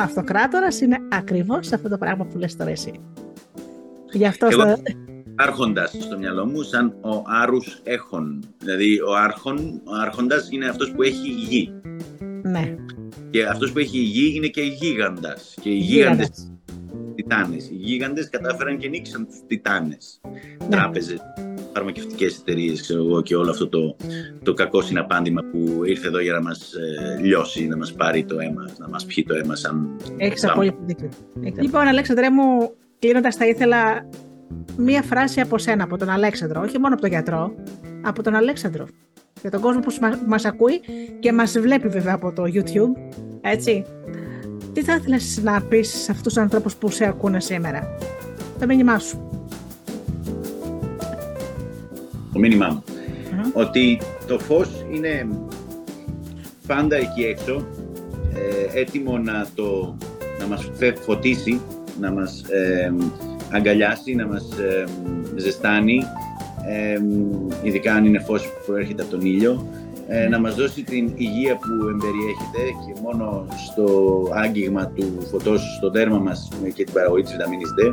αυτοκράτορας 0.00 0.80
είναι 0.80 0.98
ακριβώς 1.08 1.72
αυτό 1.72 1.88
το 1.88 1.98
πράγμα 1.98 2.24
που 2.24 2.38
λες 2.38 2.56
τώρα 2.56 2.70
εσύ. 2.70 2.92
Γι' 4.12 4.26
αυτό 4.26 4.48
Εγώ, 4.50 4.66
θα... 4.66 4.78
Άρχοντας 5.34 5.96
στο 6.00 6.18
μυαλό 6.18 6.46
μου 6.46 6.62
σαν 6.62 6.94
ο 7.00 7.22
άρους 7.26 7.80
έχων. 7.82 8.42
Δηλαδή 8.58 9.00
ο, 9.00 9.14
άρχον, 9.14 9.80
ο 9.84 9.94
άρχοντας 10.02 10.48
είναι 10.50 10.68
αυτός 10.68 10.92
που 10.92 11.02
έχει 11.02 11.28
γη. 11.28 11.72
Ναι. 12.42 12.74
Και 13.30 13.44
αυτός 13.44 13.72
που 13.72 13.78
έχει 13.78 13.98
γη 13.98 14.32
είναι 14.36 14.46
και 14.46 14.62
γίγαντας. 14.62 15.54
Και 15.60 15.70
οι 15.70 15.78
γίγαντες 15.78 16.50
τιτάνες. 17.14 17.68
Οι 17.70 17.74
γίγαντες 17.74 18.28
κατάφεραν 18.28 18.78
και 18.78 18.88
νίξαν 18.88 19.26
τους 19.26 19.36
τιτάνες. 19.46 20.20
Ναι. 20.22 20.68
Τράπεζες. 20.68 21.20
Φαρμακευτικές 21.74 22.38
εταιρείες 22.38 22.92
και 23.22 23.36
όλο 23.36 23.50
αυτό 23.50 23.68
το, 23.68 23.96
το 24.42 24.54
κακό 24.54 24.82
συναπάντημα 24.82 25.42
που 25.52 25.84
ήρθε 25.84 26.06
εδώ 26.06 26.20
για 26.20 26.32
να 26.32 26.42
μας 26.42 26.72
ε, 26.72 27.20
λιώσει, 27.22 27.66
να 27.66 27.76
μας 27.76 27.92
πάρει 27.92 28.24
το 28.24 28.38
αίμα, 28.38 28.64
να 28.78 28.88
μας 28.88 29.04
πιει 29.04 29.24
το 29.24 29.34
αίμα 29.34 29.54
σαν... 29.54 29.96
Έχεις 30.16 30.44
απόλυτο 30.44 30.78
δίκιο. 30.84 31.10
Λοιπόν, 31.60 31.86
Αλέξανδρέ 31.86 32.30
μου, 32.30 32.72
κλείνοντας 32.98 33.36
θα 33.36 33.46
ήθελα 33.46 34.08
μία 34.76 35.02
φράση 35.02 35.40
από 35.40 35.58
σένα, 35.58 35.84
από 35.84 35.96
τον 35.98 36.08
Αλέξανδρο, 36.08 36.60
όχι 36.60 36.78
μόνο 36.78 36.92
από 36.92 37.02
τον 37.02 37.10
γιατρό, 37.10 37.54
από 38.02 38.22
τον 38.22 38.34
Αλέξανδρο. 38.34 38.86
Για 39.40 39.50
τον 39.50 39.60
κόσμο 39.60 39.80
που 39.80 39.92
μας 40.26 40.44
ακούει 40.44 40.80
και 41.18 41.32
μας 41.32 41.58
βλέπει 41.58 41.88
βέβαια 41.88 42.14
από 42.14 42.32
το 42.32 42.42
YouTube, 42.42 43.20
έτσι. 43.40 43.84
Τι 44.72 44.82
θα 44.82 44.94
ήθελες 44.94 45.40
να 45.42 45.62
πεις 45.62 45.88
σε 45.88 46.10
αυτούς 46.10 46.32
τους 46.32 46.42
ανθρώπους 46.42 46.76
που 46.76 46.90
σε 46.90 47.04
ακούνε 47.04 47.40
σήμερα; 47.40 47.96
Το 48.60 48.66
μήνυμά 48.66 48.98
σου. 48.98 49.39
Το 52.32 52.38
μήνυμά 52.38 52.68
μου. 52.68 52.82
Ότι 53.52 54.00
το 54.26 54.38
φως 54.38 54.68
είναι 54.92 55.28
πάντα 56.66 56.96
εκεί 56.96 57.22
έξω, 57.22 57.66
ε, 58.34 58.80
έτοιμο 58.80 59.18
να, 59.18 59.46
το, 59.54 59.96
να 60.40 60.46
μας 60.46 60.70
φωτίσει, 61.00 61.60
να 62.00 62.12
μας 62.12 62.42
ε, 62.48 62.92
αγκαλιάσει, 63.50 64.14
να 64.14 64.26
μας 64.26 64.58
ε, 64.58 64.84
ζεστάνει, 65.36 66.02
ειδικά 67.62 67.94
αν 67.94 68.04
είναι 68.04 68.18
φως 68.18 68.42
που 68.42 68.62
προέρχεται 68.66 69.02
από 69.02 69.10
τον 69.10 69.20
ήλιο, 69.20 69.66
ε, 70.12 70.28
να 70.28 70.40
μας 70.40 70.54
δώσει 70.54 70.82
την 70.82 71.12
υγεία 71.16 71.56
που 71.56 71.68
εμπεριέχεται 71.88 72.62
και 72.86 73.00
μόνο 73.02 73.46
στο 73.70 73.86
άγγιγμα 74.32 74.86
του 74.86 75.26
φωτός 75.30 75.74
στο 75.76 75.90
δέρμα 75.90 76.18
μας 76.18 76.48
και 76.74 76.84
την 76.84 76.94
παραγωγή 76.94 77.22
της 77.22 77.32
βιταμίνης 77.32 77.68
D, 77.78 77.86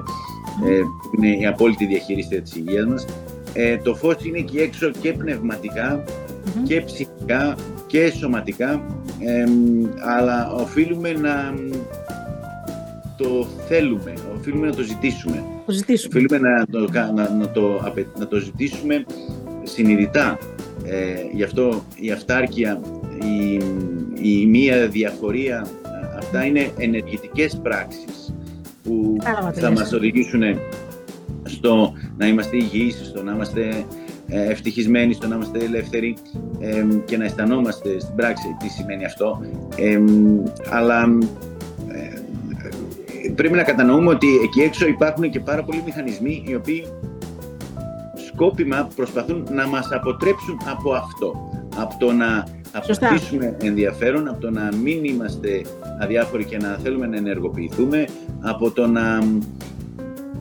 ε, 0.70 0.82
που 0.82 1.12
είναι 1.18 1.38
η 1.38 1.46
απόλυτη 1.46 1.86
διαχείριση 1.86 2.42
της 2.42 2.56
υγείας 2.56 2.86
μας. 2.86 3.06
Ε, 3.60 3.78
το 3.78 3.96
φως 3.96 4.16
είναι 4.24 4.38
εκεί 4.38 4.58
έξω 4.58 4.92
και 5.02 5.14
πνευματικα 5.14 6.04
και 6.64 6.82
ψυχικά 6.82 7.56
και 7.88 8.12
σωματικά, 8.12 8.86
αλλά 10.04 10.52
οφείλουμε 10.52 11.12
να 11.12 11.54
το 13.18 13.48
θέλουμε, 13.68 14.14
οφείλουμε 14.38 14.68
να 14.68 14.76
το 14.76 14.82
ζητήσουμε. 14.82 15.44
Το 15.66 15.72
ζητήσουμε. 15.72 16.20
Οφείλουμε 16.20 16.50
να 16.50 16.66
το, 16.66 16.92
να, 16.92 17.30
να 17.30 17.50
το, 17.50 17.94
να 18.20 18.28
το 18.28 18.38
ζητήσουμε 18.38 19.06
συνειδητά. 19.64 20.38
Ε, 20.86 21.16
γι' 21.34 21.44
αυτό 21.44 21.84
η 21.96 22.12
αυτάρκεια, 22.12 22.82
η, 23.22 23.62
η 24.22 24.46
μία 24.46 24.88
διαφορία, 24.88 25.68
αυτά 26.18 26.46
είναι 26.46 26.72
ενεργητικές 26.78 27.60
πράξεις 27.64 28.34
που 28.84 29.18
θα 29.54 29.72
μας 29.72 29.94
οδηγήσουν 29.94 30.42
στο 31.58 31.94
να 32.18 32.28
είμαστε 32.28 32.58
υγιείς, 32.58 33.08
στο 33.10 33.24
να 33.24 33.32
είμαστε 33.32 33.86
ε, 34.28 34.52
ευτυχισμένοι, 34.52 35.14
στο 35.14 35.28
να 35.28 35.36
είμαστε 35.36 35.60
ελεύθεροι 35.60 36.18
ε, 36.60 36.86
και 37.06 37.18
να 37.18 37.26
αισθανόμαστε 37.26 38.00
στην 38.00 38.16
πράξη 38.16 38.56
τι 38.60 38.68
σημαίνει 38.70 39.06
αυτό. 39.06 39.42
Ε, 39.76 40.00
αλλά 40.70 41.18
πρέπει 43.36 43.56
να 43.56 43.64
κατανοούμε 43.64 44.10
ότι 44.10 44.28
εκεί 44.44 44.62
έξω 44.62 44.88
υπάρχουν 44.88 45.30
και 45.30 45.40
πάρα 45.40 45.64
πολλοί 45.64 45.82
μηχανισμοί 45.86 46.44
οι 46.48 46.56
οποίοι 46.56 46.86
σκόπιμα 48.28 48.88
προσπαθούν 48.96 49.48
να 49.52 49.68
μας 49.68 49.92
αποτρέψουν 49.92 50.58
από 50.66 50.94
αυτό. 50.94 51.50
Από 51.78 51.96
το 52.00 52.12
να 52.12 52.48
αποκτήσουμε 52.72 53.58
ενδιαφέρον, 53.62 54.28
από 54.28 54.40
το 54.40 54.52
να 54.52 54.70
μην 54.84 55.04
είμαστε 55.04 55.62
αδιάφοροι 56.02 56.46
και 56.46 56.58
να 56.58 56.78
θέλουμε 56.84 57.08
να 57.08 57.18
ενεργοποιηθούμε, 57.18 58.06
από 58.42 58.72
το 58.72 58.88
να 58.88 59.20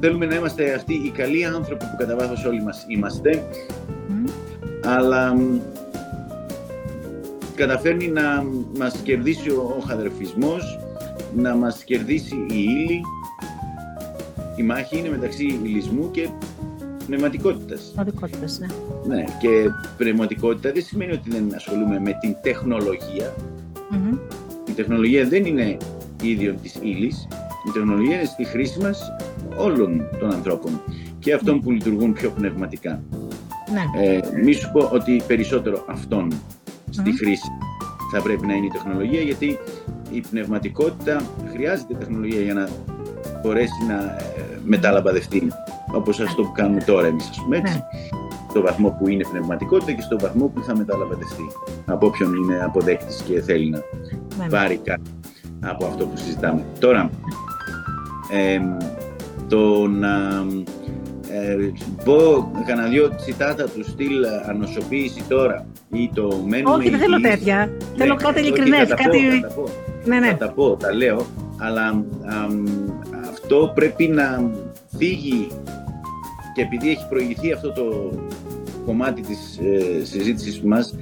θέλουμε 0.01 0.27
να 0.27 0.35
είμαστε 0.35 0.75
αυτοί 0.75 0.95
οι 0.95 1.11
καλοί 1.11 1.45
άνθρωποι 1.45 1.85
που 1.85 1.97
κατά 1.99 2.17
βάθος 2.17 2.45
όλοι 2.45 2.63
μας 2.63 2.85
είμαστε, 2.89 3.45
αλλά 4.85 5.37
καταφέρνει 7.55 8.09
να 8.09 8.45
μας 8.79 8.97
κερδίσει 8.97 9.51
ο, 9.51 9.75
ο 9.79 9.81
χαδερφισμός, 9.81 10.79
να 11.37 11.55
μας 11.55 11.85
κερδίσει 11.85 12.35
η 12.35 12.55
ύλη. 12.55 13.01
Η 14.57 14.63
μάχη 14.63 14.99
είναι 14.99 15.09
μεταξύ 15.09 15.61
υλισμού 15.65 16.11
και 16.11 16.29
πνευματικότητας. 17.07 17.91
Πνευματικότητας, 17.95 18.59
ναι. 18.59 18.67
Ναι, 19.15 19.25
και 19.41 19.71
πνευματικότητα 19.97 20.73
δεν 20.73 20.83
σημαίνει 20.83 21.13
ότι 21.13 21.31
δεν 21.31 21.55
ασχολούμαι 21.55 22.01
με 22.01 22.19
την 22.21 22.37
τεχνολογια 22.43 23.35
Η 24.69 24.73
τεχνολογία 24.73 25.25
δεν 25.29 25.45
είναι 25.45 25.77
ίδιο 26.23 26.55
της 26.63 26.75
ύλης. 26.83 27.29
Η 27.69 27.71
τεχνολογία 27.73 28.15
είναι 28.17 28.25
στη 28.25 28.45
χρήση 28.45 28.79
μας 28.81 29.13
όλων 29.59 30.03
των 30.19 30.33
ανθρώπων 30.33 30.81
και 31.19 31.33
αυτών 31.33 31.61
που 31.61 31.71
λειτουργούν 31.71 32.13
πιο 32.13 32.31
πνευματικά. 32.31 33.03
Ναι. 33.73 34.05
Ε, 34.05 34.21
μη 34.45 34.53
σου 34.53 34.71
πω 34.73 34.89
ότι 34.93 35.23
περισσότερο 35.27 35.85
αυτών 35.89 36.33
στη 36.91 37.17
χρήση 37.17 37.49
θα 38.13 38.23
πρέπει 38.23 38.47
να 38.47 38.55
είναι 38.55 38.67
η 38.67 38.71
τεχνολογία 38.71 39.21
γιατί 39.21 39.59
η 40.11 40.21
πνευματικότητα 40.21 41.23
χρειάζεται 41.53 41.95
τεχνολογία 41.95 42.41
για 42.41 42.55
να 42.55 42.69
μπορέσει 43.43 43.85
να 43.89 43.95
ε, 43.95 44.61
μεταλαμπαδευτεί 44.65 45.53
όπως 45.93 46.21
αυτό 46.21 46.43
που 46.43 46.53
κάνουμε 46.53 46.81
τώρα 46.81 47.07
εμείς 47.07 47.29
ας 47.29 47.43
πούμε 47.43 47.57
έτσι 47.57 47.73
ναι. 47.73 47.83
στο 48.51 48.61
βαθμό 48.61 48.97
που 48.99 49.09
είναι 49.09 49.25
πνευματικότητα 49.31 49.93
και 49.93 50.03
στο 50.03 50.19
βαθμό 50.19 50.47
που 50.47 50.63
θα 50.63 50.77
μεταλαμπαδευτεί 50.77 51.47
από 51.87 52.07
όποιον 52.07 52.35
είναι 52.35 52.65
αποδέκτης 52.65 53.23
και 53.23 53.41
θέλει 53.41 53.71
να 53.71 53.79
ναι. 54.39 54.49
πάρει 54.51 54.77
κάτι 54.77 55.11
από 55.61 55.87
αυτό 55.87 56.07
που 56.07 56.17
συζητάμε. 56.17 56.65
Τώρα, 56.79 57.11
ε, 58.31 58.61
το 59.49 59.87
να 59.87 60.47
ε, 61.31 61.73
πω 62.05 62.51
κανένα 62.67 62.89
δυο 62.89 63.15
τσιτάτα 63.17 63.65
του 63.65 63.85
στυλ 63.85 64.25
ανοσοποίηση 64.47 65.23
τώρα 65.29 65.67
ή 65.93 66.11
το 66.15 66.43
μένουμε 66.47 66.75
Όχι, 66.75 66.91
δεν 66.91 66.99
θέλω 66.99 67.21
τέτοια. 67.21 67.71
Θέλω 67.97 68.15
ναι, 68.15 68.23
κάτι 68.23 68.41
ειλικρινές, 68.41 68.89
κάτι... 68.89 69.19
Ναι, 70.05 70.19
ναι. 70.19 70.29
Θα 70.29 70.37
τα 70.37 70.51
πω, 70.51 70.77
τα 70.77 70.95
λέω, 70.95 71.27
αλλά 71.57 72.05
αυτό 73.31 73.73
πρέπει 73.75 74.07
να 74.07 74.51
φύγει 74.97 75.49
και 76.55 76.63
επειδή 76.63 76.91
έχει 76.91 77.09
προηγηθεί 77.09 77.53
αυτό 77.53 77.73
το 77.73 78.13
κομμάτι 78.87 79.21
της 79.21 79.59
ε, 79.59 80.05
συζήτησης 80.05 80.63
μας, 80.63 80.95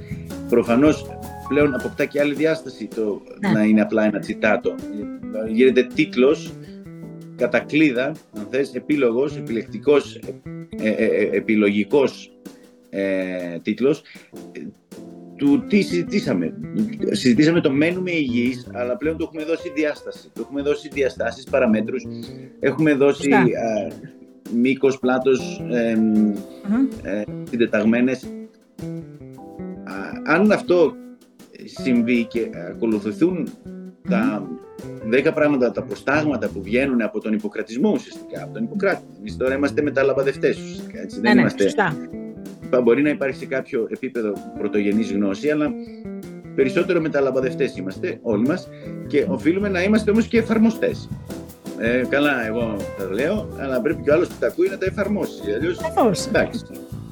προφανώς 0.49 1.05
πλέον 1.47 1.73
αποκτά 1.73 2.05
και 2.05 2.19
άλλη 2.19 2.33
διάσταση 2.33 2.87
το 2.95 3.21
ναι. 3.39 3.49
να 3.51 3.63
είναι 3.63 3.81
απλά 3.81 4.03
ένα 4.03 4.19
τσιτάτο. 4.19 4.75
Γίνεται 5.51 5.87
τίτλος, 5.95 6.53
κατακλίδα, 7.35 8.05
αν 8.37 8.47
θες, 8.49 8.73
επίλογος, 8.73 9.37
επιλεκτικός, 9.37 10.19
ε, 10.77 10.89
ε, 10.89 11.05
ε 11.05 11.29
επιλογικός 11.31 12.31
ε, 12.89 13.59
τίτλος, 13.61 14.01
του 15.35 15.65
τι 15.67 15.81
συζητήσαμε; 15.81 16.53
Συζητήσαμε 17.11 17.61
το 17.61 17.71
μένουμε 17.71 18.11
υγιείς, 18.11 18.67
αλλά 18.73 18.97
πλέον 18.97 19.17
το 19.17 19.23
έχουμε 19.23 19.43
δώσει 19.43 19.71
διάσταση. 19.75 20.29
Το 20.33 20.41
έχουμε 20.41 20.61
δώσει 20.61 20.89
διαστάσεις, 20.89 21.43
παραμέτρους. 21.43 22.03
Έχουμε 22.59 22.93
δώσει 22.93 23.31
α, 23.31 23.47
μήκος, 24.53 24.99
πλάτος, 24.99 25.61
ε, 27.03 27.23
συντεταγμένες. 27.49 28.29
αν 30.23 30.51
αυτό 30.51 30.95
συμβεί 31.65 32.23
και 32.23 32.49
ακολουθηθούν 32.69 33.49
τα 34.09 34.49
δέκα 35.05 35.33
πράγματα, 35.33 35.71
τα 35.71 35.81
προστάγματα 35.81 36.47
που 36.47 36.61
βγαίνουν 36.61 37.01
από 37.01 37.19
τον 37.19 37.33
υποκρατισμό 37.33 37.91
ουσιαστικά, 37.91 38.43
από 38.43 38.53
τον 38.53 38.63
υποκράτη. 38.63 39.03
Εμείς 39.19 39.37
τώρα 39.37 39.55
είμαστε 39.55 39.81
μεταλαμπαδευτές 39.81 40.57
ουσιαστικά. 40.57 41.01
Έτσι. 41.01 41.15
Ναι, 41.15 41.21
Δεν 41.21 41.35
ναι, 41.35 41.39
είμαστε... 41.41 41.63
σωστά 41.63 41.95
μπορεί 42.83 43.01
να 43.01 43.09
υπάρχει 43.09 43.37
σε 43.37 43.45
κάποιο 43.45 43.87
επίπεδο 43.91 44.33
πρωτογενής 44.57 45.11
γνώση, 45.11 45.49
αλλά 45.49 45.71
περισσότερο 46.55 47.01
μεταλαμπαδευτές 47.01 47.77
είμαστε 47.77 48.19
όλοι 48.21 48.47
μας 48.47 48.67
και 49.07 49.25
οφείλουμε 49.29 49.69
να 49.69 49.83
είμαστε 49.83 50.11
όμως 50.11 50.27
και 50.27 50.37
εφαρμοστές. 50.37 51.09
Ε, 51.79 52.03
καλά, 52.09 52.45
εγώ 52.47 52.75
τα 52.97 53.13
λέω, 53.13 53.49
αλλά 53.59 53.81
πρέπει 53.81 54.03
και 54.03 54.09
ο 54.09 54.13
άλλος 54.13 54.27
που 54.27 54.35
τα 54.39 54.47
ακούει 54.47 54.69
να 54.69 54.77
τα 54.77 54.85
εφαρμόσει. 54.85 55.41
Αλλιώς, 55.55 55.79
εντάξει. 56.27 56.65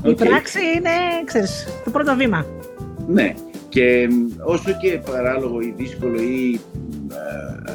Η 0.03 0.13
πράξη 0.13 0.59
είναι, 0.75 0.89
ξέρεις, 1.25 1.67
το 1.83 1.91
πρώτο 1.91 2.15
βήμα. 2.15 2.45
Ναι, 3.07 3.33
και 3.69 4.07
όσο 4.43 4.71
και 4.81 4.99
παράλογο 5.11 5.61
ή 5.61 5.73
δύσκολο 5.77 6.21
ή 6.21 6.53
ε, 6.53 6.72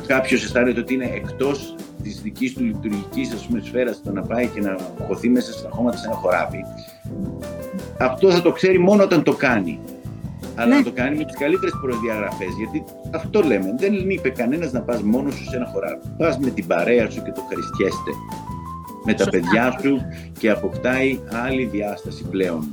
κάποιος 0.07 0.45
αισθάνεται 0.45 0.81
ότι 0.81 0.95
είναι 0.95 1.11
εκτός 1.15 1.75
της 2.03 2.21
δικής 2.23 2.53
του 2.53 2.65
λειτουργικής 2.65 3.35
σφαίρας 3.63 4.03
το 4.03 4.13
να 4.13 4.23
πάει 4.23 4.47
και 4.47 4.61
να 4.61 4.77
χωθεί 5.07 5.29
μέσα 5.29 5.53
στα 5.53 5.69
χώματα 5.73 5.97
σε 5.97 6.07
ένα 6.07 6.17
χωράφι, 6.17 6.59
αυτό 7.99 8.31
θα 8.31 8.43
το 8.43 8.53
ξέρει 8.53 8.79
μόνο 8.79 9.03
όταν 9.03 9.23
το 9.23 9.33
κάνει. 9.33 9.81
Αλλά 10.55 10.69
ναι. 10.69 10.77
να 10.77 10.83
το 10.83 10.93
κάνει 10.93 11.17
με 11.17 11.25
τις 11.25 11.37
καλύτερες 11.37 11.75
προδιαγραφές. 11.81 12.49
Γιατί 12.59 12.85
αυτό 13.11 13.41
λέμε. 13.41 13.75
Δεν 13.79 14.11
είπε 14.11 14.29
κανένας 14.29 14.73
να 14.73 14.81
πας 14.81 15.03
μόνος 15.03 15.35
σου 15.35 15.45
σε 15.45 15.57
ένα 15.57 15.67
χωράφι. 15.67 16.09
Πας 16.17 16.39
με 16.39 16.51
την 16.51 16.67
παρέα 16.67 17.11
σου 17.11 17.23
και 17.23 17.33
το 17.33 17.41
ευχαριστιέστε. 17.43 18.11
Με 19.05 19.15
τα 19.15 19.31
παιδιά 19.31 19.79
σου 19.81 20.01
και 20.39 20.51
αποκτάει 20.51 21.21
άλλη 21.47 21.65
διάσταση 21.65 22.25
πλέον 22.25 22.69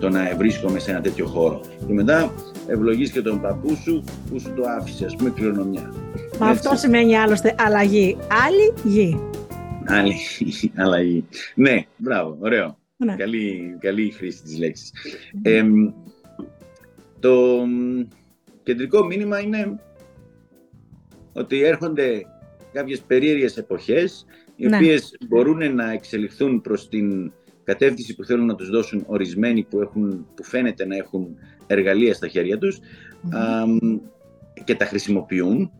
το 0.00 0.08
να 0.08 0.32
βρίσκομαι 0.36 0.78
σε 0.78 0.90
ένα 0.90 1.00
τέτοιο 1.00 1.26
χώρο. 1.26 1.60
Και 1.86 1.92
μετά 1.92 2.32
ευλογείς 2.66 3.10
και 3.10 3.22
τον 3.22 3.40
παππού 3.40 3.76
σου 3.76 4.04
που 4.30 4.40
σου 4.40 4.52
το 4.56 4.62
άφησε, 4.68 5.04
ας 5.04 5.16
πούμε, 5.16 5.30
κληρονομιά. 5.30 5.92
Μα 6.40 6.46
αυτό 6.46 6.76
σημαίνει 6.76 7.16
άλλωστε 7.16 7.54
αλλαγή. 7.58 8.16
Άλλη 8.46 8.74
γη. 8.84 9.20
Άλλη 9.86 10.14
αλλαγή. 10.84 11.24
Ναι, 11.54 11.84
μπράβο, 11.96 12.36
ωραίο. 12.40 12.78
Ναι. 12.96 13.16
Καλή, 13.16 13.76
καλή 13.80 14.10
χρήση 14.10 14.42
της 14.42 14.58
λέξης. 14.58 14.92
Ε, 15.42 15.62
το 17.20 17.64
κεντρικό 18.62 19.04
μήνυμα 19.04 19.40
είναι 19.40 19.80
ότι 21.32 21.62
έρχονται 21.62 22.26
κάποιες 22.72 23.00
περίεργες 23.00 23.56
εποχές 23.56 24.26
οι 24.56 24.66
ναι. 24.66 24.76
οποίες 24.76 25.16
μπορούν 25.28 25.74
να 25.74 25.92
εξελιχθούν 25.92 26.60
προς 26.60 26.88
την 26.88 27.32
κατεύθυνση 27.64 28.14
που 28.14 28.24
θέλουν 28.24 28.46
να 28.46 28.54
τους 28.54 28.70
δώσουν 28.70 29.04
ορισμένοι 29.06 29.62
που, 29.62 29.80
έχουν, 29.80 30.26
που 30.34 30.44
φαίνεται 30.44 30.86
να 30.86 30.96
έχουν 30.96 31.36
εργαλεία 31.66 32.14
στα 32.14 32.28
χέρια 32.28 32.58
τους 32.58 32.78
και 34.64 34.74
τα 34.74 34.84
χρησιμοποιούν. 34.84 35.70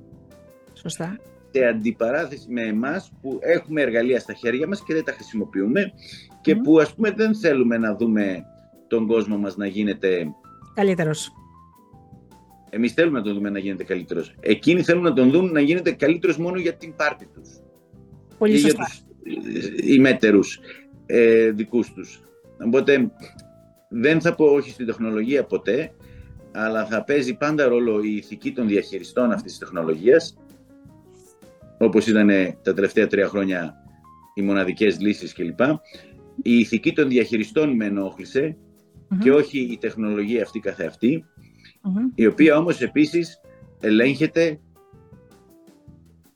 Σωστά. 0.72 1.18
Σε 1.50 1.64
αντιπαράθεση 1.64 2.46
με 2.48 2.62
εμάς 2.62 3.12
που 3.20 3.38
έχουμε 3.42 3.82
εργαλεία 3.82 4.20
στα 4.20 4.32
χέρια 4.32 4.66
μας 4.66 4.82
και 4.84 4.94
δεν 4.94 5.04
τα 5.04 5.12
χρησιμοποιούμε 5.12 5.92
και 6.40 6.56
που 6.56 6.78
ας 6.78 6.94
πούμε 6.94 7.10
δεν 7.10 7.34
θέλουμε 7.34 7.78
να 7.78 7.96
δούμε 7.96 8.44
τον 8.88 9.06
κόσμο 9.06 9.38
μας 9.38 9.56
να 9.56 9.66
γίνεται... 9.66 10.26
Καλύτερος. 10.74 11.32
Εμείς 12.70 12.92
θέλουμε 12.92 13.18
να 13.18 13.24
τον 13.24 13.34
δούμε 13.34 13.50
να 13.50 13.58
γίνεται 13.58 13.84
καλύτερος. 13.84 14.34
Εκείνοι 14.40 14.82
θέλουν 14.82 15.02
να 15.02 15.12
τον 15.12 15.30
δουν 15.30 15.52
να 15.52 15.60
γίνεται 15.60 15.92
καλύτερος 15.92 16.38
μόνο 16.38 16.58
για 16.58 16.74
την 16.74 16.94
πάρτη 16.96 17.28
τους. 17.34 17.48
Πολύ 18.38 18.58
σωστά. 18.58 18.86
Για 19.22 19.40
τους 19.42 19.68
ημέτερους 19.84 20.60
ε, 21.06 21.50
δικούς 21.50 21.92
τους. 21.92 22.20
Οπότε 22.66 23.10
δεν 23.96 24.20
θα 24.20 24.34
πω 24.34 24.44
όχι 24.44 24.70
στην 24.70 24.86
τεχνολογία 24.86 25.44
ποτέ, 25.44 25.92
αλλά 26.52 26.86
θα 26.86 27.04
παίζει 27.04 27.34
πάντα 27.34 27.68
ρόλο 27.68 28.02
η 28.02 28.16
ηθική 28.16 28.52
των 28.52 28.66
διαχειριστών 28.66 29.32
αυτής 29.32 29.50
της 29.50 29.58
τεχνολογίας, 29.58 30.36
όπως 31.78 32.06
ήταν 32.06 32.28
τα 32.62 32.74
τελευταία 32.74 33.06
τρία 33.06 33.28
χρόνια 33.28 33.74
οι 34.34 34.42
μοναδικές 34.42 35.00
λύσεις 35.00 35.32
κλπ. 35.32 35.60
Η 36.42 36.58
ηθική 36.58 36.92
των 36.92 37.08
διαχειριστών 37.08 37.76
με 37.76 37.84
ενοχλησε 37.84 38.56
και 39.18 39.32
όχι 39.32 39.58
η 39.58 39.78
τεχνολογία 39.78 40.42
αυτή 40.42 40.60
καθεαυτή, 40.60 41.24
η 42.14 42.26
οποία 42.26 42.56
όμως 42.56 42.80
επίσης 42.80 43.40
ελέγχεται 43.80 44.60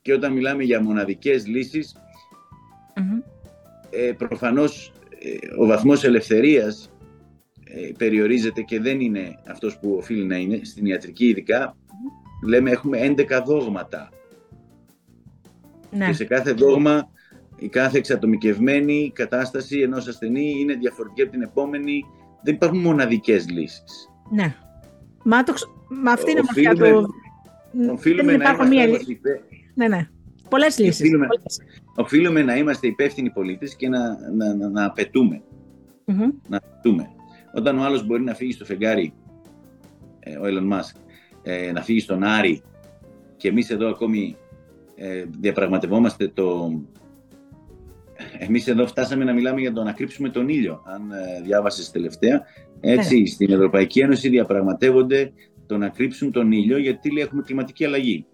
και 0.03 0.13
όταν 0.13 0.33
μιλάμε 0.33 0.63
για 0.63 0.83
μοναδικές 0.83 1.47
λύσεις, 1.47 1.97
ε, 3.91 4.13
προφανώς 4.13 4.93
ε, 5.19 5.63
ο 5.63 5.67
βαθμός 5.67 6.05
ελευθερίας 6.05 6.91
ε, 6.91 6.98
περιορίζεται 7.99 8.61
και 8.63 8.81
δεν 8.81 9.01
είναι 9.01 9.39
αυτός 9.47 9.79
που 9.79 9.95
οφείλει 9.99 10.25
να 10.25 10.37
είναι, 10.37 10.61
στην 10.63 10.87
ιατρική 10.87 11.27
ειδικά, 11.27 11.77
λέμε 12.45 12.71
έχουμε 12.71 13.15
11 13.17 13.43
δόγματα. 13.47 14.09
Ναι. 15.91 16.07
Και 16.07 16.13
σε 16.13 16.25
κάθε 16.25 16.53
δόγμα 16.53 17.11
η 17.59 17.69
κάθε 17.69 17.99
εξατομικευμένη 17.99 19.13
κατάσταση 19.15 19.81
ενός 19.81 20.07
ασθενή 20.07 20.55
είναι 20.59 20.75
διαφορετική 20.75 21.23
από 21.23 21.31
την 21.31 21.43
επόμενη. 21.43 22.05
Δεν 22.43 22.55
υπάρχουν 22.55 22.79
μοναδικές 22.79 23.49
λύσεις. 23.49 24.11
Ναι. 24.31 24.55
Μα, 25.25 25.43
το, 25.43 25.55
μα 25.89 26.13
αυτή 26.13 26.31
είναι 26.31 26.41
οφείλουμε, 26.41 26.91
το... 26.91 27.07
Οφείλουμε 27.93 28.37
να 28.37 28.51
είμαστε 28.51 28.67
μία... 28.67 28.87
Ναι, 29.75 29.89
ναι. 29.89 30.09
Πολλές 30.49 30.79
λύσεις. 30.79 31.01
Οφείλουμε, 31.01 31.27
οφείλουμε 31.97 32.43
να 32.43 32.57
είμαστε 32.57 32.87
υπεύθυνοι 32.87 33.31
πολίτες 33.31 33.77
και 33.77 33.89
να, 33.89 34.31
να, 34.37 34.55
να, 34.55 34.69
να 34.69 34.85
απαιτούμε. 34.85 35.43
Mm-hmm. 36.07 36.33
Να 36.49 36.57
απαιτούμε. 36.57 37.11
Όταν 37.59 37.79
ο 37.79 37.83
άλλος 37.83 38.07
μπορεί 38.07 38.23
να 38.23 38.35
φύγει 38.35 38.53
στο 38.53 38.65
φεγγάρι, 38.65 39.13
ε, 40.19 40.37
ο 40.37 40.43
Elon 40.45 40.73
Musk, 40.73 41.01
ε, 41.43 41.73
να 41.73 41.83
φύγει 41.83 42.01
στον 42.01 42.23
Άρη 42.23 42.63
και 43.37 43.49
εμείς 43.49 43.71
εδώ 43.71 43.89
ακόμη 43.89 44.37
ε, 44.95 45.25
διαπραγματευόμαστε 45.41 46.29
το... 46.29 46.71
Εμείς 48.39 48.67
εδώ 48.67 48.87
φτάσαμε 48.87 49.25
να 49.25 49.33
μιλάμε 49.33 49.61
για 49.61 49.73
το 49.73 49.83
να 49.83 49.93
κρύψουμε 49.93 50.29
τον 50.29 50.49
ήλιο, 50.49 50.83
αν 50.85 51.11
ε, 51.11 51.43
διάβασες 51.43 51.91
τελευταία. 51.91 52.43
Έτσι, 52.81 53.21
ναι. 53.21 53.27
στην 53.27 53.51
Ευρωπαϊκή 53.51 54.01
Ένωση 54.01 54.29
διαπραγματεύονται 54.29 55.33
το 55.67 55.77
να 55.77 55.89
κρύψουν 55.89 56.33
τον 56.33 56.53
ήλιο 56.53 56.79
γιατί 56.79 57.13
λέει 57.13 57.23
έχουμε 57.23 57.43
κλιματική 57.43 57.85
αλλαγή. 57.85 58.27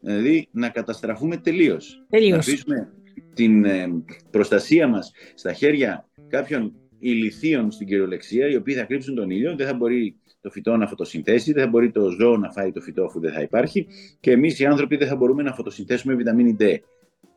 Δηλαδή 0.00 0.48
να 0.50 0.68
καταστραφούμε 0.68 1.36
τελείως. 1.36 2.04
τελείως. 2.08 2.30
Να 2.30 2.36
αφήσουμε 2.36 2.92
την 3.34 3.64
ε, 3.64 4.02
προστασία 4.30 4.88
μας 4.88 5.12
στα 5.34 5.52
χέρια 5.52 6.08
κάποιων 6.28 6.74
ηλιθίων 7.00 7.70
στην 7.70 7.86
κυριολεξία, 7.86 8.48
οι 8.48 8.56
οποίοι 8.56 8.74
θα 8.74 8.82
κρύψουν 8.82 9.14
τον 9.14 9.30
ήλιο, 9.30 9.56
δεν 9.56 9.66
θα 9.66 9.74
μπορεί 9.74 10.16
το 10.40 10.50
φυτό 10.50 10.76
να 10.76 10.86
φωτοσυνθέσει, 10.86 11.52
δεν 11.52 11.62
θα 11.62 11.68
μπορεί 11.68 11.90
το 11.90 12.10
ζώο 12.10 12.36
να 12.36 12.50
φάει 12.50 12.72
το 12.72 12.80
φυτό 12.80 13.04
αφού 13.04 13.20
δεν 13.20 13.32
θα 13.32 13.40
υπάρχει 13.40 13.86
και 14.20 14.30
εμείς 14.30 14.58
οι 14.58 14.64
άνθρωποι 14.66 14.96
δεν 14.96 15.08
θα 15.08 15.16
μπορούμε 15.16 15.42
να 15.42 15.52
φωτοσυνθέσουμε 15.52 16.14
βιταμίνη 16.14 16.56
D 16.60 16.76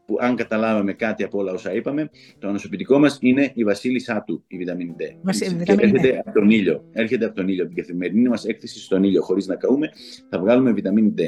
που 0.05 0.17
αν 0.19 0.35
καταλάβαμε 0.35 0.93
κάτι 0.93 1.23
από 1.23 1.37
όλα 1.37 1.51
όσα 1.51 1.73
είπαμε, 1.73 2.09
το 2.39 2.47
ανοσοποιητικό 2.47 2.99
μας 2.99 3.17
είναι 3.21 3.51
η 3.53 3.63
βασίλισσά 3.63 4.23
του, 4.27 4.43
η 4.47 4.57
βιταμίνη 4.57 4.95
D. 4.99 5.03
Βασίλη, 5.21 5.63
και 5.63 5.71
έρχεται 5.71 6.21
από 6.25 6.39
τον 6.39 6.49
ήλιο. 6.49 6.83
Έρχεται 6.91 7.25
από 7.25 7.35
τον 7.35 7.47
ήλιο. 7.47 7.63
Από 7.63 7.73
την 7.73 7.83
καθημερινή 7.83 8.29
μας 8.29 8.45
έκθεση 8.45 8.79
στον 8.79 9.03
ήλιο, 9.03 9.21
χωρίς 9.21 9.47
να 9.47 9.55
καούμε, 9.55 9.89
θα 10.29 10.39
βγάλουμε 10.39 10.71
βιταμίνη 10.71 11.13
D. 11.17 11.21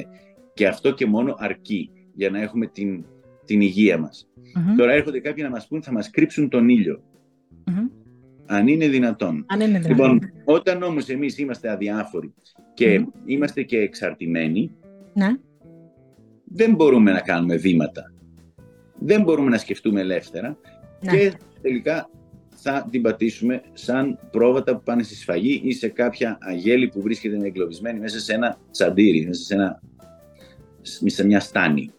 Και 0.54 0.68
αυτό 0.68 0.94
και 0.94 1.06
μόνο 1.06 1.36
αρκεί 1.38 1.92
για 2.14 2.30
να 2.30 2.42
έχουμε 2.42 2.68
την, 2.68 3.06
την 3.46 3.62
υγεία 3.62 3.98
μας. 3.98 4.30
Τώρα 4.78 4.92
έρχονται 4.92 5.20
κάποιοι 5.20 5.44
να 5.48 5.52
μας 5.52 5.68
πούν 5.68 5.82
θα 5.82 5.92
μας 5.92 6.10
κρύψουν 6.10 6.50
τον 6.50 6.70
ήλιο. 6.70 7.04
Αν 8.46 8.68
είναι 8.68 8.88
δυνατόν. 8.88 9.46
Αν 9.48 9.60
είναι 9.60 9.80
δυνατόν. 9.80 10.14
Λοιπόν, 10.14 10.32
όταν 10.44 10.84
όμως 10.84 11.10
εμείς 11.10 11.38
είμαστε 11.38 11.70
αδιάφοροι 11.70 12.34
και 12.74 13.06
είμαστε 13.26 13.64
και 13.64 13.78
εξαρτημένοι, 13.78 14.72
ναι. 15.14 15.28
δεν 16.44 16.76
μπορούμε 16.76 17.12
να 17.12 17.20
κάνουμε 17.20 17.56
βήματα. 17.56 18.14
Δεν 19.00 19.22
μπορούμε 19.24 19.50
να 19.50 19.58
σκεφτούμε 19.58 20.02
ελεύθερα 20.02 20.58
ναι. 21.02 21.12
και 21.12 21.34
τελικά 21.62 22.10
θα 22.50 22.88
την 22.92 23.02
πατήσουμε 23.02 23.62
σαν 23.74 24.20
πρόβατα 24.32 24.76
που 24.76 24.82
πάνε 24.84 25.04
στη 25.04 25.16
σφαγή 25.16 25.62
ή 25.64 25.72
σε 25.72 25.88
κάποια 25.88 26.38
αγέλη 26.42 26.88
που 26.88 27.02
βρίσκεται 27.02 27.46
εγκλωβισμένη 27.46 28.00
μέσα 28.00 28.20
σε 28.20 28.34
ένα 28.34 28.58
τσαντήρι, 28.72 29.26
μέσα 29.28 29.44
σε, 29.44 29.54
ένα, 29.54 29.82
σε 31.06 31.26
μια 31.26 31.40
στάνη. 31.40 31.92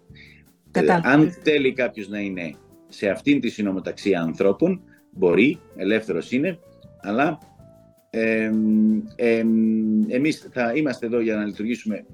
αν 1.02 1.30
θέλει 1.42 1.72
κάποιος 1.72 2.08
να 2.08 2.20
είναι 2.20 2.54
σε 2.88 3.08
αυτήν 3.08 3.40
τη 3.40 3.48
συνομοταξία 3.48 4.20
ανθρώπων, 4.20 4.80
μπορεί, 5.16 5.58
ελεύθερος 5.76 6.32
είναι, 6.32 6.58
αλλά 7.00 7.38
ε, 8.10 8.50
ε, 9.16 9.44
εμείς 10.08 10.48
θα 10.52 10.72
είμαστε 10.74 11.06
εδώ 11.06 11.20
για 11.20 11.36
να 11.36 11.44
λειτουργήσουμε 11.44 12.04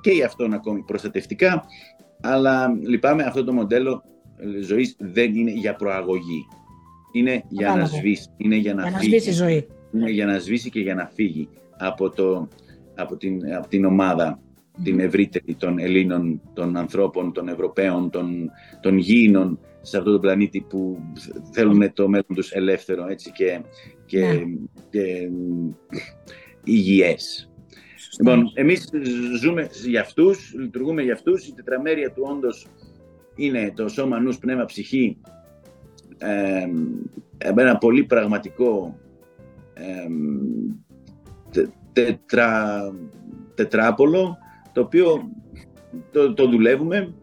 και 0.00 0.10
για 0.10 0.26
αυτόν 0.26 0.52
ακόμη 0.52 0.82
προστατευτικά, 0.86 1.64
αλλά 2.20 2.78
λυπάμαι 2.86 3.22
αυτό 3.22 3.44
το 3.44 3.52
μοντέλο 3.52 4.02
ζωής 4.62 4.96
δεν 4.98 5.34
είναι 5.34 5.50
για 5.50 5.74
προαγωγή. 5.74 6.46
Είναι 7.12 7.44
για 7.48 7.74
να 7.74 7.84
σβήσει, 7.84 8.30
είναι 8.36 8.56
για 8.56 8.74
να, 8.74 8.86
φύγει. 8.86 9.18
σβήσει 9.18 9.32
ζωή. 9.32 9.66
Είναι 9.92 10.10
για 10.10 10.26
να 10.26 10.38
σβήσει 10.38 10.70
και 10.70 10.80
για 10.80 10.94
να 10.94 11.10
φύγει 11.14 11.48
από, 11.78 12.10
το, 12.10 12.48
από, 12.94 13.16
την, 13.16 13.54
από 13.54 13.68
την 13.68 13.84
ομάδα 13.84 14.40
την 14.82 15.00
ευρύτερη 15.00 15.54
των 15.54 15.78
Ελλήνων, 15.78 16.40
των 16.54 16.76
ανθρώπων, 16.76 17.32
των 17.32 17.48
Ευρωπαίων, 17.48 18.10
των, 18.10 18.50
των 18.80 18.96
γήινων 18.96 19.58
σε 19.86 19.96
αυτό 19.98 20.12
το 20.12 20.18
πλανήτη 20.18 20.60
που 20.68 20.98
θέλουν 21.50 21.92
το 21.92 22.08
μέλλον 22.08 22.26
τους 22.34 22.50
ελεύθερο 22.52 23.06
έτσι, 23.06 23.32
και, 23.32 23.60
και, 24.06 24.20
ναι. 24.20 24.44
και 24.90 25.30
υγιές. 26.64 27.50
Λοιπόν, 28.18 28.50
εμείς 28.54 28.90
ζούμε 29.40 29.68
για 29.86 30.00
αυτούς, 30.00 30.54
λειτουργούμε 30.58 31.02
για 31.02 31.12
αυτούς. 31.12 31.46
Η 31.46 31.54
τετραμέρεια 31.54 32.12
του 32.12 32.22
όντως 32.26 32.66
είναι 33.34 33.72
το 33.76 33.88
σώμα, 33.88 34.20
νους, 34.20 34.38
πνεύμα, 34.38 34.64
ψυχή. 34.64 35.20
Ε, 36.18 36.66
ένα 37.38 37.78
πολύ 37.78 38.04
πραγματικό 38.04 38.98
ε, 39.74 40.06
τετρα, 41.92 42.80
τετράπολο 43.54 44.36
το 44.72 44.80
οποίο 44.80 45.30
το, 46.12 46.34
το 46.34 46.48
δουλεύουμε 46.48 47.14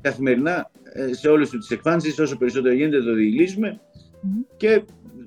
καθημερινά 0.00 0.70
ε, 0.77 0.77
σε 1.10 1.28
όλες 1.28 1.50
τις 1.50 1.70
εκφάνσεις, 1.70 2.18
όσο 2.18 2.36
περισσότερο 2.36 2.74
γίνεται 2.74 3.02
το 3.02 3.14
διηλυσουμε 3.14 3.80
και 4.56 4.82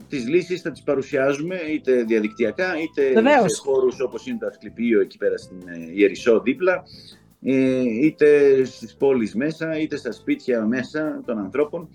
τις 0.07 0.27
λύσεις 0.27 0.61
θα 0.61 0.71
τις 0.71 0.83
παρουσιάζουμε 0.83 1.55
είτε 1.73 2.03
διαδικτυακά 2.03 2.81
είτε 2.81 3.13
Βεβαίως. 3.13 3.51
σε 3.51 3.61
χώρους 3.61 4.01
όπως 4.01 4.27
είναι 4.27 4.37
το 4.39 4.45
Ασκληπείο 4.45 5.01
εκεί 5.01 5.17
πέρα 5.17 5.37
στην 5.37 5.57
ε, 5.65 5.91
Ιερισσό 5.93 6.39
δίπλα 6.39 6.83
ε, 7.41 7.81
είτε 7.81 8.63
στις 8.63 8.95
πόλεις 8.95 9.35
μέσα 9.35 9.79
είτε 9.79 9.97
στα 9.97 10.11
σπίτια 10.11 10.65
μέσα 10.65 11.21
των 11.25 11.37
ανθρώπων 11.37 11.89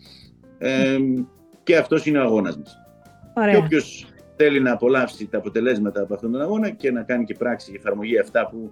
και 1.63 1.77
αυτός 1.77 2.07
είναι 2.07 2.19
ο 2.19 2.23
αγώνας 2.23 2.59
μας. 2.59 2.77
Ωραία. 3.35 3.51
Και 3.51 3.57
όποιος 3.57 4.07
θέλει 4.37 4.61
να 4.61 4.73
απολαύσει 4.73 5.27
τα 5.27 5.39
αποτελέσματα 5.39 6.03
από 6.03 6.15
αυτόν 6.15 6.33
τον 6.33 6.41
αγώνα 6.41 6.71
και 6.71 6.91
να 6.91 7.03
κάνει 7.03 7.25
και 7.25 7.35
πράξη 7.35 7.71
και 7.71 7.77
εφαρμογή 7.77 8.19
αυτά 8.19 8.49
που 8.49 8.71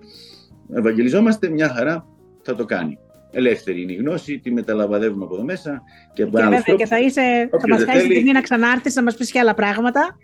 ευαγγελιζόμαστε, 0.72 1.48
μια 1.48 1.68
χαρά 1.68 2.06
θα 2.42 2.54
το 2.54 2.64
κάνει. 2.64 2.98
Ελεύθερη 3.34 3.82
είναι 3.82 3.92
η 3.92 3.96
γνώση, 3.96 4.38
τη 4.38 4.52
μεταλαμβαδεύουμε 4.52 5.24
από 5.24 5.34
εδώ 5.34 5.44
μέσα. 5.44 5.82
Και, 6.12 6.24
και 6.24 6.30
βέβαια 6.30 6.60
και 6.76 6.86
θα, 6.86 7.00
είσαι, 7.00 7.48
θα 7.60 7.68
μας 7.68 7.84
κάνεις 7.84 8.06
τιμή 8.06 8.32
να 8.32 8.40
ξανάρθεις 8.40 8.94
να 8.94 9.02
μας 9.02 9.16
πεις 9.16 9.30
και 9.30 9.38
άλλα 9.38 9.54
πράγματα. 9.54 10.18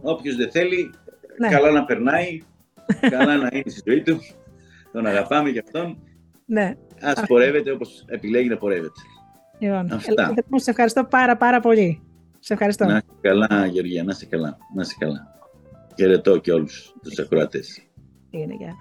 Όποιος 0.00 0.36
δεν 0.36 0.50
θέλει, 0.50 0.90
ναι. 1.38 1.48
καλά 1.48 1.70
να 1.70 1.84
περνάει, 1.84 2.42
καλά 3.00 3.36
να 3.36 3.48
είναι 3.52 3.70
στη 3.70 3.82
ζωή 3.86 4.02
του, 4.02 4.18
τον 4.92 5.06
αγαπάμε 5.06 5.50
και 5.50 5.62
αυτόν. 5.64 5.98
Ναι. 6.44 6.74
Ας 7.00 7.12
Αυτό. 7.12 7.26
πορεύεται 7.26 7.70
όπως 7.70 8.04
επιλέγει 8.08 8.48
να 8.48 8.56
πορεύεται. 8.56 9.00
Λοιπόν, 9.58 9.92
Αυτά. 9.92 10.34
σε 10.54 10.70
ευχαριστώ 10.70 11.04
πάρα 11.04 11.36
πάρα 11.36 11.60
πολύ. 11.60 12.02
Σε 12.38 12.52
ευχαριστώ. 12.52 12.84
Να 12.84 12.96
είσαι 12.96 13.18
καλά, 13.20 13.66
Γεωργία, 13.66 14.04
να 14.04 14.10
είσαι 14.12 14.26
καλά. 14.26 14.58
Να 14.74 14.82
είσαι 14.82 14.96
καλά. 14.98 15.38
Χαιρετώ 15.96 16.38
και 16.38 16.52
όλους 16.52 16.94
τους 17.02 17.18
ακροατές. 17.18 17.82
Είναι, 18.30 18.54
γεια. 18.54 18.74